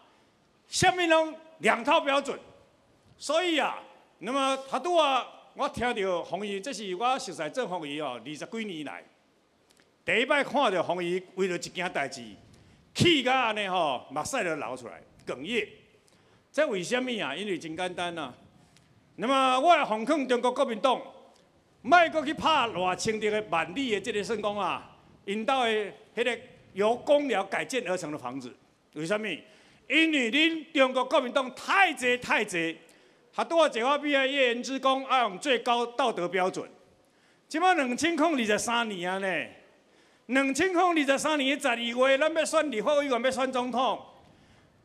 [0.67, 2.36] 下面拢两套标准，
[3.19, 3.78] 所以啊，
[4.17, 5.23] 那么他拄啊，
[5.53, 9.03] 我听到洪毅，这是我熟悉郑洪毅哦，二十几年来
[10.03, 12.23] 第一摆看到洪毅为了一件代志，
[12.95, 15.69] 气甲安尼吼，目屎都流出来，哽咽。
[16.51, 17.36] 这为什么啊？
[17.36, 18.34] 因为真简单啊。
[19.17, 20.99] 那么我来奉劝中国国民党，
[21.84, 25.69] 莫搁去拍偌清德的万里的这个算讲啊，因兜的
[26.15, 26.39] 迄个
[26.78, 28.55] 由公寮改建而成的房子，
[28.93, 29.28] 为什么？
[29.89, 32.78] 因为恁中国国民党太济太济，
[33.34, 36.69] 他拄啊坐我边的叶元之讲要用最高道德标准。
[37.47, 39.45] 即摆两千零二十三年啊呢，
[40.28, 43.99] 两千零二十三年十二月，咱要选立法委员，要选总统。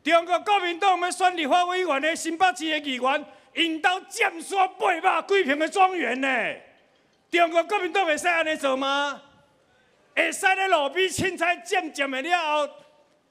[0.01, 6.27] 中国国民党要选立法委员的新北市的议员，因兜占山八百几平的庄园呢。
[7.29, 9.21] 中国国民党会使安尼做吗？
[10.15, 12.73] 会使咧路边凊彩占占的了后，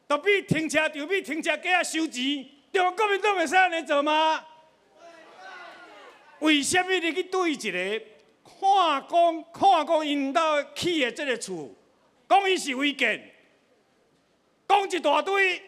[0.09, 2.47] 就比停车场比停车格啊收钱。
[2.73, 4.45] 中国国民党会使安尼做吗？
[6.41, 8.05] 为什么你去对一个
[8.45, 10.41] 看讲看讲因兜
[10.75, 11.73] 起的即个厝，
[12.29, 13.31] 讲伊是违建，
[14.67, 15.63] 讲一大堆，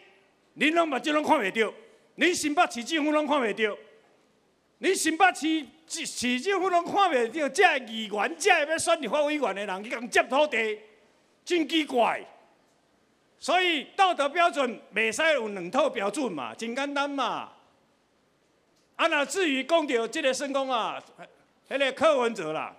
[0.57, 1.73] 恁拢目睭拢看袂到，
[2.17, 3.77] 恁新北市政府拢看袂到，
[4.81, 10.77] 恁新北市市市政府拢看袂到，这个议员，这个要选立法委员的人去共接土地，
[11.45, 12.25] 真奇怪。
[13.37, 17.51] 所以道德标准袂使有两套标准嘛，真简单嘛。
[18.95, 21.01] 啊，那至于讲到这个圣公啊，
[21.69, 22.73] 迄个柯文哲啦，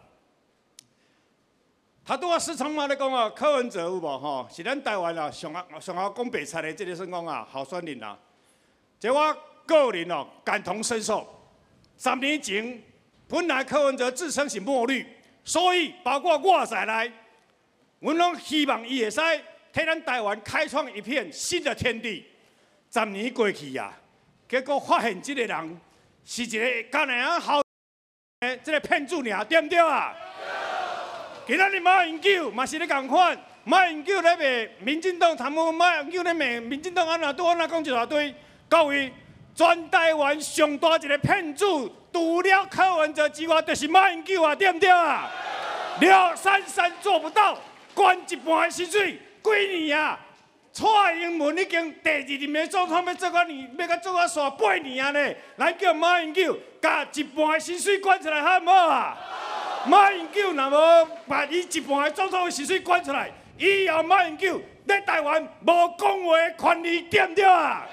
[2.05, 4.49] 他拄啊市场嘛咧讲啊，柯文哲有无吼？
[4.51, 8.19] 是咱台湾啊上啊上啊讲白菜的这个圣公啊，候选人啊，
[8.99, 9.37] 这我
[9.67, 11.27] 个人哦感同身受。
[11.99, 12.83] 三年前
[13.29, 15.07] 本来柯文哲自称是墨绿，
[15.45, 17.13] 所以包括我在内，
[18.01, 19.21] 阮拢希望伊会使
[19.73, 22.25] 替咱台湾开创一片新的天地。
[22.93, 23.93] 十年过去啊，
[24.49, 25.81] 结果发现这个人
[26.25, 27.61] 是一个敢那样好。
[28.41, 30.15] 诶，这个骗子尔，对不对啊？
[31.47, 38.35] 今仔日马英九嘛是咧共款，马英九咧骂民进党贪污，马英九咧骂民进党安怎拄安怎讲一大堆，
[38.69, 39.13] 各位，
[39.55, 41.65] 全台湾上大一个骗子，
[42.13, 45.31] 除了柯文哲之外，就是马英九啊，对不对啊？
[46.01, 47.59] 廖珊珊做不到，
[47.97, 50.21] 关一半的薪水，几年啊？
[50.71, 50.85] 蔡
[51.15, 59.19] 英文已经第二任的总统要做到年，要甲做到煞八年啊呢，咱叫马英九，把一半的薪水管出来好唔好啊？
[59.87, 67.87] 马英九若无把伊一半的总统的薪水管出来，以后马英九在台湾无讲话的权利，对不对啊？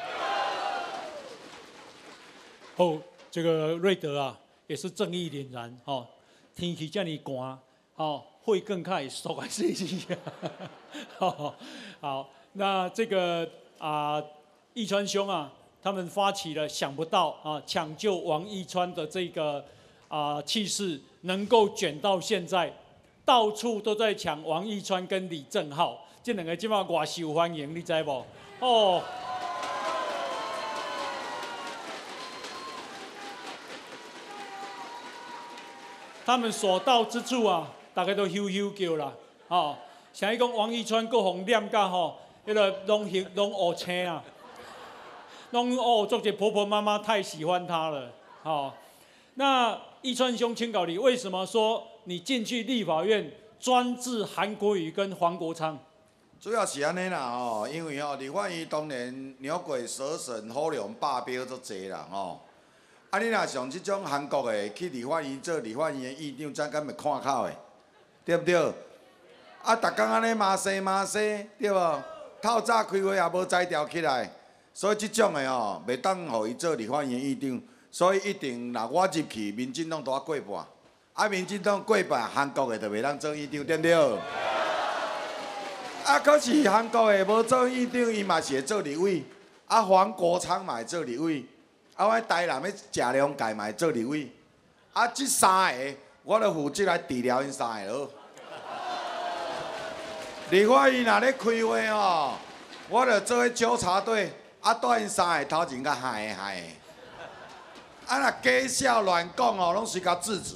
[2.75, 3.01] 哦，
[3.31, 4.37] 这个瑞德啊，
[4.67, 6.05] 也是正义凛然哦。
[6.53, 7.59] 天气这么寒，
[7.95, 10.05] 哦，会更快缩来细细。
[11.17, 11.55] 好，
[11.99, 14.21] 好，那这个啊，
[14.73, 19.63] 义川兄啊，他们发起了想不到啊，抢救王义川的这个
[20.07, 22.73] 啊气势，能够卷到现在，
[23.25, 28.25] 到处都在抢王义川跟李正浩，这两个今晚外受欢迎，你知不？
[28.59, 29.01] 哦。
[36.25, 39.13] 他们所到之处啊，大家都咻咻叫啦，
[39.47, 39.75] 吼、
[40.11, 44.23] 像伊讲王一川、各方念甲吼，迄个拢学拢学青啊，
[45.51, 48.11] 拢哦，做者婆婆妈妈太喜欢他了，
[48.43, 48.73] 吼、
[49.35, 55.77] 那一川兄，请教你，为什么说你进去立法院专治韩国瑜跟黄国昌？
[56.39, 62.41] 主要是安尼啦吼，因为吼，立法院当年鸟鬼蛇神虎龙霸标都济啦吼。
[63.11, 67.55] 啊，你若像即种韩国的去立法院做立法院的议长，怎敢会看口的，
[68.25, 68.55] 对不对？
[69.63, 72.03] 啊，逐工安尼骂西骂西，对无？
[72.41, 74.29] 透早开会也无摘调起来，
[74.73, 80.65] 所以即种的吼，袂当互伊做立法院议长，所以一定若我入去，民进党都要过半，
[81.13, 83.93] 啊，民进党过半，韩国的就袂当做院长，对不对？
[86.03, 89.23] 啊，可是韩国的无做院长，伊嘛是会做立委，
[89.67, 91.45] 啊，黄国昌嘛会做立委。
[91.95, 94.27] 啊，我台南的食两届嘛会做立委，
[94.91, 95.93] 啊，即三个
[96.25, 98.09] 我著负责来治疗因三个咯。
[100.49, 102.35] 立法院若咧开会吼，
[102.87, 106.67] 我著做迄纠察队，啊，带因三个头前甲害的害的。
[108.07, 110.55] 啊，若假笑乱讲哦，拢是甲制止。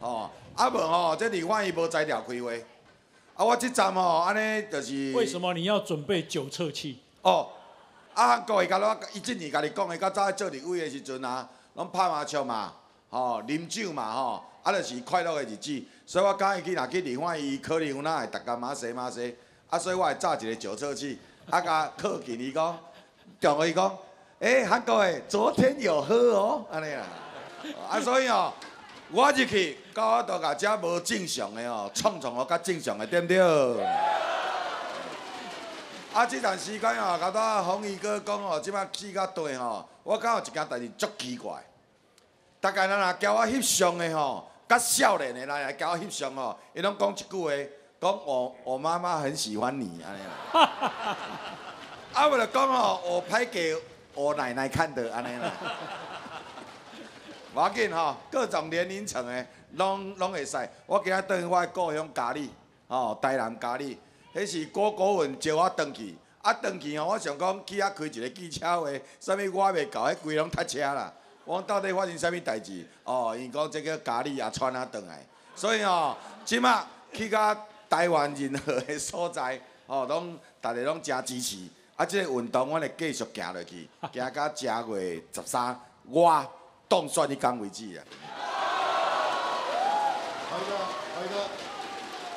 [0.00, 2.64] 哦，啊无吼，这立法院无才调开会。
[3.34, 5.12] 啊，我即站吼，安尼就是。
[5.12, 7.02] 为什么你要准备酒测器？
[7.20, 7.50] 哦。
[8.14, 12.72] 啊，韩国伊甲我，伊即年甲你讲，伊较早做立委的时阵啊，拢拍麻将嘛，
[13.10, 15.82] 吼，啉酒嘛，吼，啊，就是快乐的日子。
[16.04, 19.34] 所以我讲伊去若去立法院，可能有哪会逐家马西马西，
[19.70, 22.78] 啊，所以我会炸一个酒测器，啊，甲靠近伊讲，
[23.40, 23.96] 叫我伊讲，
[24.40, 27.06] 诶，韩国的昨天有喝哦，安尼啊，
[27.88, 28.52] 啊，所以哦，
[29.10, 33.84] 我入去，到我都甲遮无正常的哦，创创哦较正常的，对不对？
[36.12, 36.26] 啊！
[36.26, 41.62] 即段时间哦，甲我洪义哥讲哦，即摆去到地吼，我感觉一件代志足奇怪。
[42.60, 47.50] 大概人若交我翕相的吼，甲少年的来来交我翕相哦，伊拢讲一句话，
[48.00, 50.68] 讲我我妈妈很喜欢你安尼啦。
[52.12, 53.74] 啊，为了讲吼，我拍给
[54.14, 55.52] 我奶奶看的安尼啦。
[57.54, 60.56] 无要紧吼，各种年龄层的拢拢会使。
[60.86, 62.50] 我今仔转去我的故乡家里，
[62.88, 63.98] 吼，台南家里。
[64.34, 71.12] 迄是郭国文招我转去，啊转去吼，我想讲去遐开一个汽车会，啥物我袂到，迄规拢塞车啦。
[71.48, 72.86] 我讲到底发生啥物代志？
[73.04, 75.26] 哦，因讲这个咖喱也传啊转来，
[75.56, 77.56] 所以哦，即马去到
[77.88, 81.56] 台湾任何的所在，哦，拢大家拢真支持。
[81.96, 85.80] 啊，即个运动我会继续行落去，行到正月十三，
[86.10, 86.46] 我
[86.86, 88.04] 当选迄天为止啊。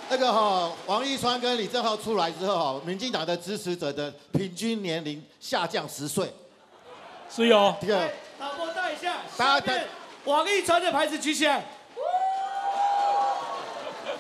[0.10, 6.34] 那个哈，王一川跟李正浩出来之后哈，民进党的支持者的平均年龄下降十岁，
[7.30, 8.10] 是有这个。
[8.42, 9.88] 导播带一下，大家下面
[10.26, 11.64] 王一川的牌子举起来。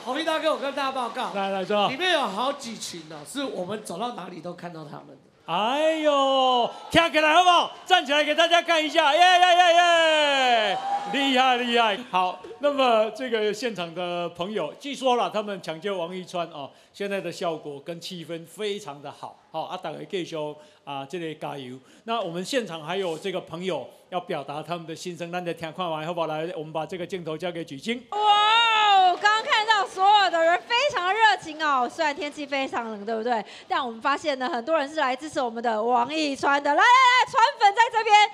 [0.05, 5.17] 红衣大哥，我跟大家报告，来来说，里面有好几群呢，是我们走到哪里都看到他们的。
[5.47, 7.72] 哎呦，跳起来好不好？
[7.84, 10.78] 站起来给大家看一下，耶耶耶耶！
[11.13, 11.97] 厉害厉害。
[12.11, 19.39] 好，那么这个现场的朋友，据说了他们抢救王一川哦，现在的效果跟气氛非常的好。
[19.51, 20.36] 好，阿，大家继续
[20.84, 21.78] 啊，这里加油。
[22.03, 26.28] 那我们现场还有这个朋友要表达他们的心声，那再听看完好不好？
[26.28, 28.05] 来，我们把这个镜头交给举晶。
[28.09, 29.18] 哇哦！
[29.22, 33.43] 刚刚看到所有的人非常热情哦，虽然天气非常冷，对不对？
[33.70, 36.70] 但我们发现呢，很多人是来支持我们的王一川的。
[36.72, 38.30] 来来来，川粉在这边。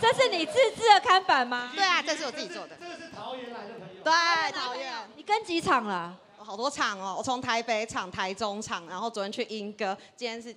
[0.00, 1.70] 这是你自制的看板吗？
[1.72, 2.76] 对啊，这是我自己做的。
[2.80, 4.02] 这个是桃园来的朋友。
[4.02, 4.92] 对，桃园。
[5.14, 6.12] 你跟几场了？
[6.38, 10.52] 好多场哦，我从台北场、台中场，然后昨天去莺歌，今天是。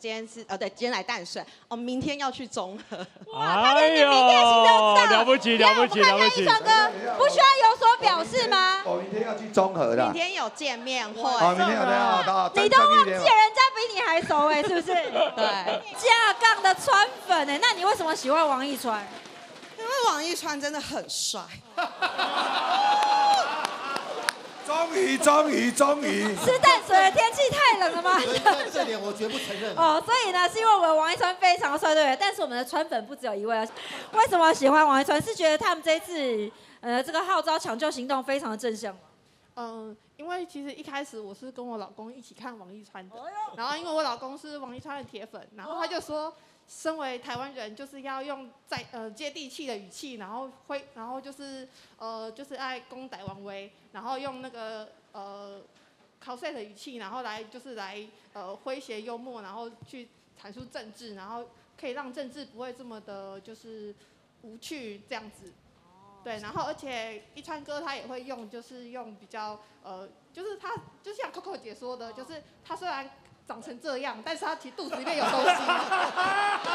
[0.00, 2.96] 今天是呃对，今天来淡水，哦，明天要去中和。
[3.38, 6.42] 哎呦，了不起了不起了不起！
[6.42, 6.70] 一川哥
[7.18, 8.82] 不需要有所表示吗？
[8.84, 10.04] 我明天要去中和的。
[10.04, 11.22] 明天有见面会。
[11.22, 11.90] 哦，明天有见
[12.26, 12.50] 到。
[12.54, 14.86] 你都忘记人家比你还熟哎，是不是？
[15.36, 15.82] 对。
[15.96, 19.06] 架杠的川粉哎，那你为什么喜欢王一川？
[19.78, 21.40] 因为王一川真的很帅。
[24.72, 26.34] 终于，终于，终于！
[26.36, 28.18] 吃淡水的天气太冷了吗？
[28.72, 29.76] 这点我绝不承认。
[29.76, 32.16] 哦，所以呢，是因为我们王一川非常帅，对不对？
[32.18, 33.68] 但是我们的川粉不只有一位。
[34.12, 35.20] 为什么喜欢王一川？
[35.20, 36.50] 是觉得他们这一次，
[36.80, 39.00] 呃，这个号召抢救行动非常的正向吗？
[39.56, 43.16] 嗯，因为其实一开始我是跟我老公一起看王一川的，
[43.56, 46.34] 然后因为我老公是王一川的铁粉，然后他就说。
[46.68, 55.60] 身为台湾人，就是要用在呃接地气的语气，然后会，然后就是呃就是爱攻台王威，然后用那个呃
[56.24, 60.08] cos 的语气，然后来就是来呃诙谐幽默，然后去
[60.40, 61.46] 阐述政治，然后
[61.78, 63.94] 可以让政治不会这么的就是
[64.42, 65.52] 无趣这样子。
[66.24, 73.10] 对，然后而且一川哥他也会用，就是用比较呃，就是他就像 Coco 姐说的，就是他虽然。
[73.52, 75.46] 长成这样，但是他其实肚子里面有东西。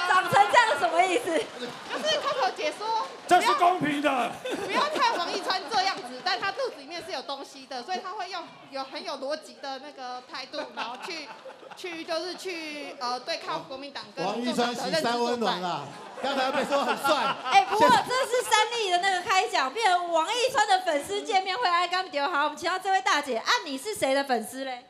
[0.08, 1.32] 长成这样什么意思？
[1.34, 4.32] 就是他可解说，这是公平的。
[4.64, 11.28] 不要看王一川这样子，但他肚子里面是有东西的，所以他会用有很有逻辑的那个态度，然后去
[11.76, 15.82] 去就是去呃对抗国民党跟王一川喜三温暖啊，
[16.22, 17.36] 刚才被说很帅。
[17.52, 22.44] 哎，不过这是三立的那个开讲，变成王一川的粉丝见面会，爱刚丢好。
[22.44, 24.86] 我们请到这位大姐，啊，你是谁的粉丝嘞？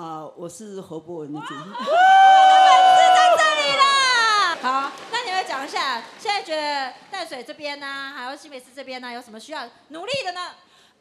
[0.00, 1.54] 啊，我是何博文的粉丝。
[1.54, 4.56] 我的粉丝在这里啦。
[4.62, 7.86] 好，那你们讲一下，现在觉得淡水这边呢，
[8.16, 10.40] 还有新北市这边呢，有什么需要努力的呢？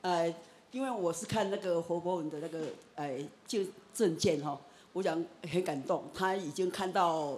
[0.01, 0.35] 呃，
[0.71, 2.59] 因为我是看那个何博文的那个
[2.95, 3.09] 呃
[3.47, 3.61] 就
[3.93, 4.59] 证件哈，
[4.91, 7.37] 我想很感动，他已经看到。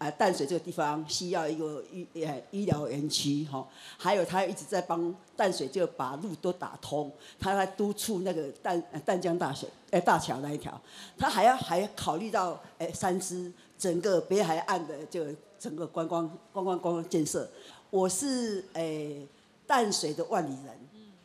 [0.00, 10.80] 啊，淡水这个地方需要一个医呃医疗园区哈，还有他一直在帮淡水就把路都打通，他在督促那个淡淡江大水呃大桥那一条，
[11.18, 17.46] 他还要还考虑到诶三支整个北海岸的这个整个观光观光观光建设。
[17.90, 19.28] 我是诶
[19.66, 20.74] 淡水的万里人，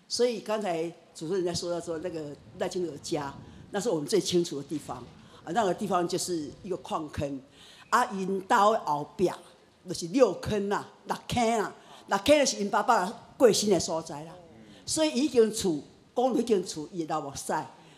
[0.10, 3.34] 所以刚才主持人在说到说那个赖清德家，
[3.72, 4.98] 那是我们最清楚的地方
[5.46, 7.40] 啊，那个地方就是一个矿坑。
[7.96, 9.32] 啊，因兜的后壁
[9.88, 11.74] 就是六坑啦、六坑啦，
[12.08, 14.34] 六坑就是因爸爸过身的所在啦。
[14.86, 15.82] 所以已经厝，
[16.14, 17.54] 讲已经厝，伊老目屎，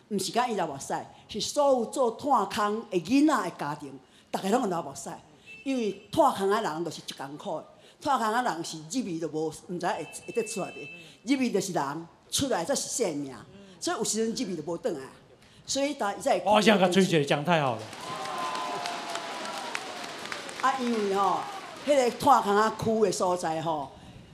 [0.10, 0.94] 毋是讲伊老目屎，
[1.28, 4.00] 是所有做炭坑的囡仔的家庭，
[4.32, 5.10] 逐个拢有老目屎。
[5.64, 7.66] 因为炭坑的人就是一艰苦的，
[8.00, 10.90] 炭坑的人是入味就无，毋知会会得出来的，
[11.24, 13.34] 入味就是人，出来则是性命。
[13.80, 15.02] 所以有时阵入味就无转来。
[15.66, 16.40] 所以大在。
[16.46, 17.82] 我想甲崔姐讲太好了。
[20.62, 21.40] 啊，因为吼，
[21.86, 23.92] 迄个炭坑啊区的所在吼，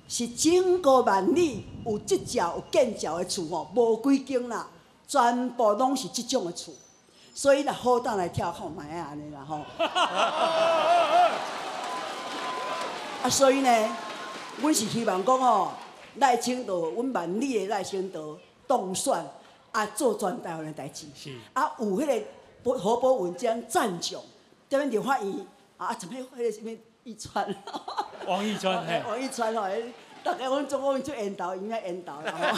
[0.07, 4.67] 是整个万里有即条有建造的厝吼，无几间啦，
[5.07, 6.73] 全部拢是即种的厝，
[7.35, 9.59] 所以若好当来跳看卖啊安尼啦吼。
[13.23, 13.95] 啊，所以呢，
[14.61, 15.71] 阮是希望讲吼，
[16.15, 19.13] 赖清德，阮万里的赖清德当选
[19.73, 21.05] 啊，做全台湾的代志。
[21.13, 21.37] 是。
[21.51, 24.21] 啊，有迄个何伯文章赞奖，
[24.69, 25.33] 这边就发现。
[25.77, 26.71] 啊，怎么迄个什么
[27.03, 27.53] 一川？
[28.25, 29.69] 王一川， 嘿，王一川哦，
[30.23, 32.37] 大概阮中国人就缘投，应该缘投啦吼。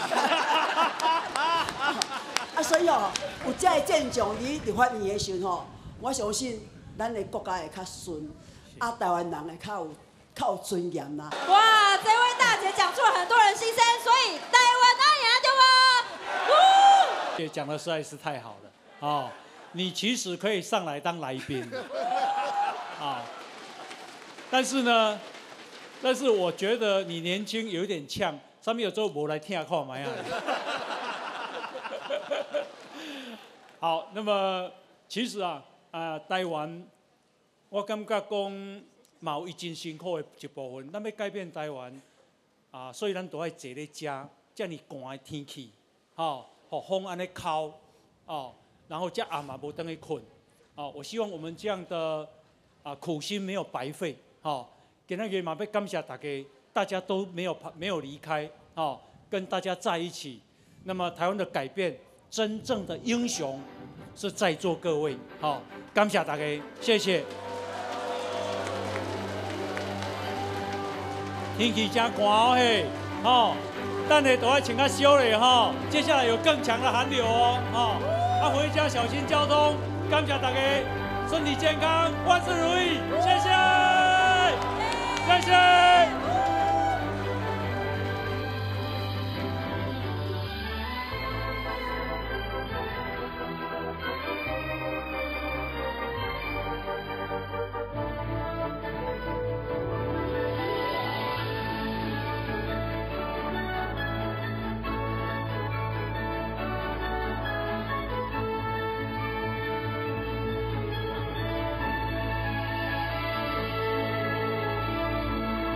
[2.56, 3.10] 啊，所以哦，
[3.46, 5.66] 有这个战将你伫发言的时候吼，
[6.00, 8.30] 我相信咱的国家会较顺，
[8.78, 9.92] 啊，台湾人会较有
[10.36, 11.30] 较有尊严啦。
[11.48, 15.60] 哇，这位大姐讲出了很多人心声，所以台湾阿爷对吧？
[17.38, 19.30] 姐讲的实在是太好了，哦，
[19.72, 21.68] 你其实可以上来当来宾。
[24.52, 25.20] 但是呢，
[26.02, 30.08] 但是我觉得你年轻有一点呛，上面有时候无来听下看嘛呀。
[33.80, 34.72] 好，那么
[35.10, 36.88] 其实啊，啊台湾，
[37.70, 38.82] 我感觉讲
[39.22, 42.02] 有一真辛苦的一部分，咱要改变台湾，
[42.72, 45.72] 啊，所以咱都爱坐咧遮，遮尔寒的天气，
[46.16, 47.72] 吼，和风安尼敲，
[48.26, 48.54] 哦，
[48.88, 50.24] 然后遮暗嘛无等去困，
[50.76, 52.28] 哦，我希望我们这样的。
[52.86, 54.16] 啊，苦心没有白费，
[54.46, 54.70] 好，
[55.08, 60.40] 给那个马被感谢大家，大家都没有没有离开，好，跟大家在一起。
[60.84, 61.98] 那么台湾的改变，
[62.30, 63.60] 真正的英雄
[64.16, 65.60] 是在座各位，好，
[65.96, 66.44] 感谢大家，
[66.80, 67.24] 谢谢。
[71.58, 72.86] 天气真寒哦嘿，
[73.24, 73.56] 吼，
[74.08, 79.76] 等下都要穿较少嘞吼，接下来有更强的寒流哦，吼，啊回家小心交通，
[80.12, 80.60] 感谢大家，
[81.28, 83.85] 身体健康，万事如意，谢谢，
[85.26, 85.95] 谢谢。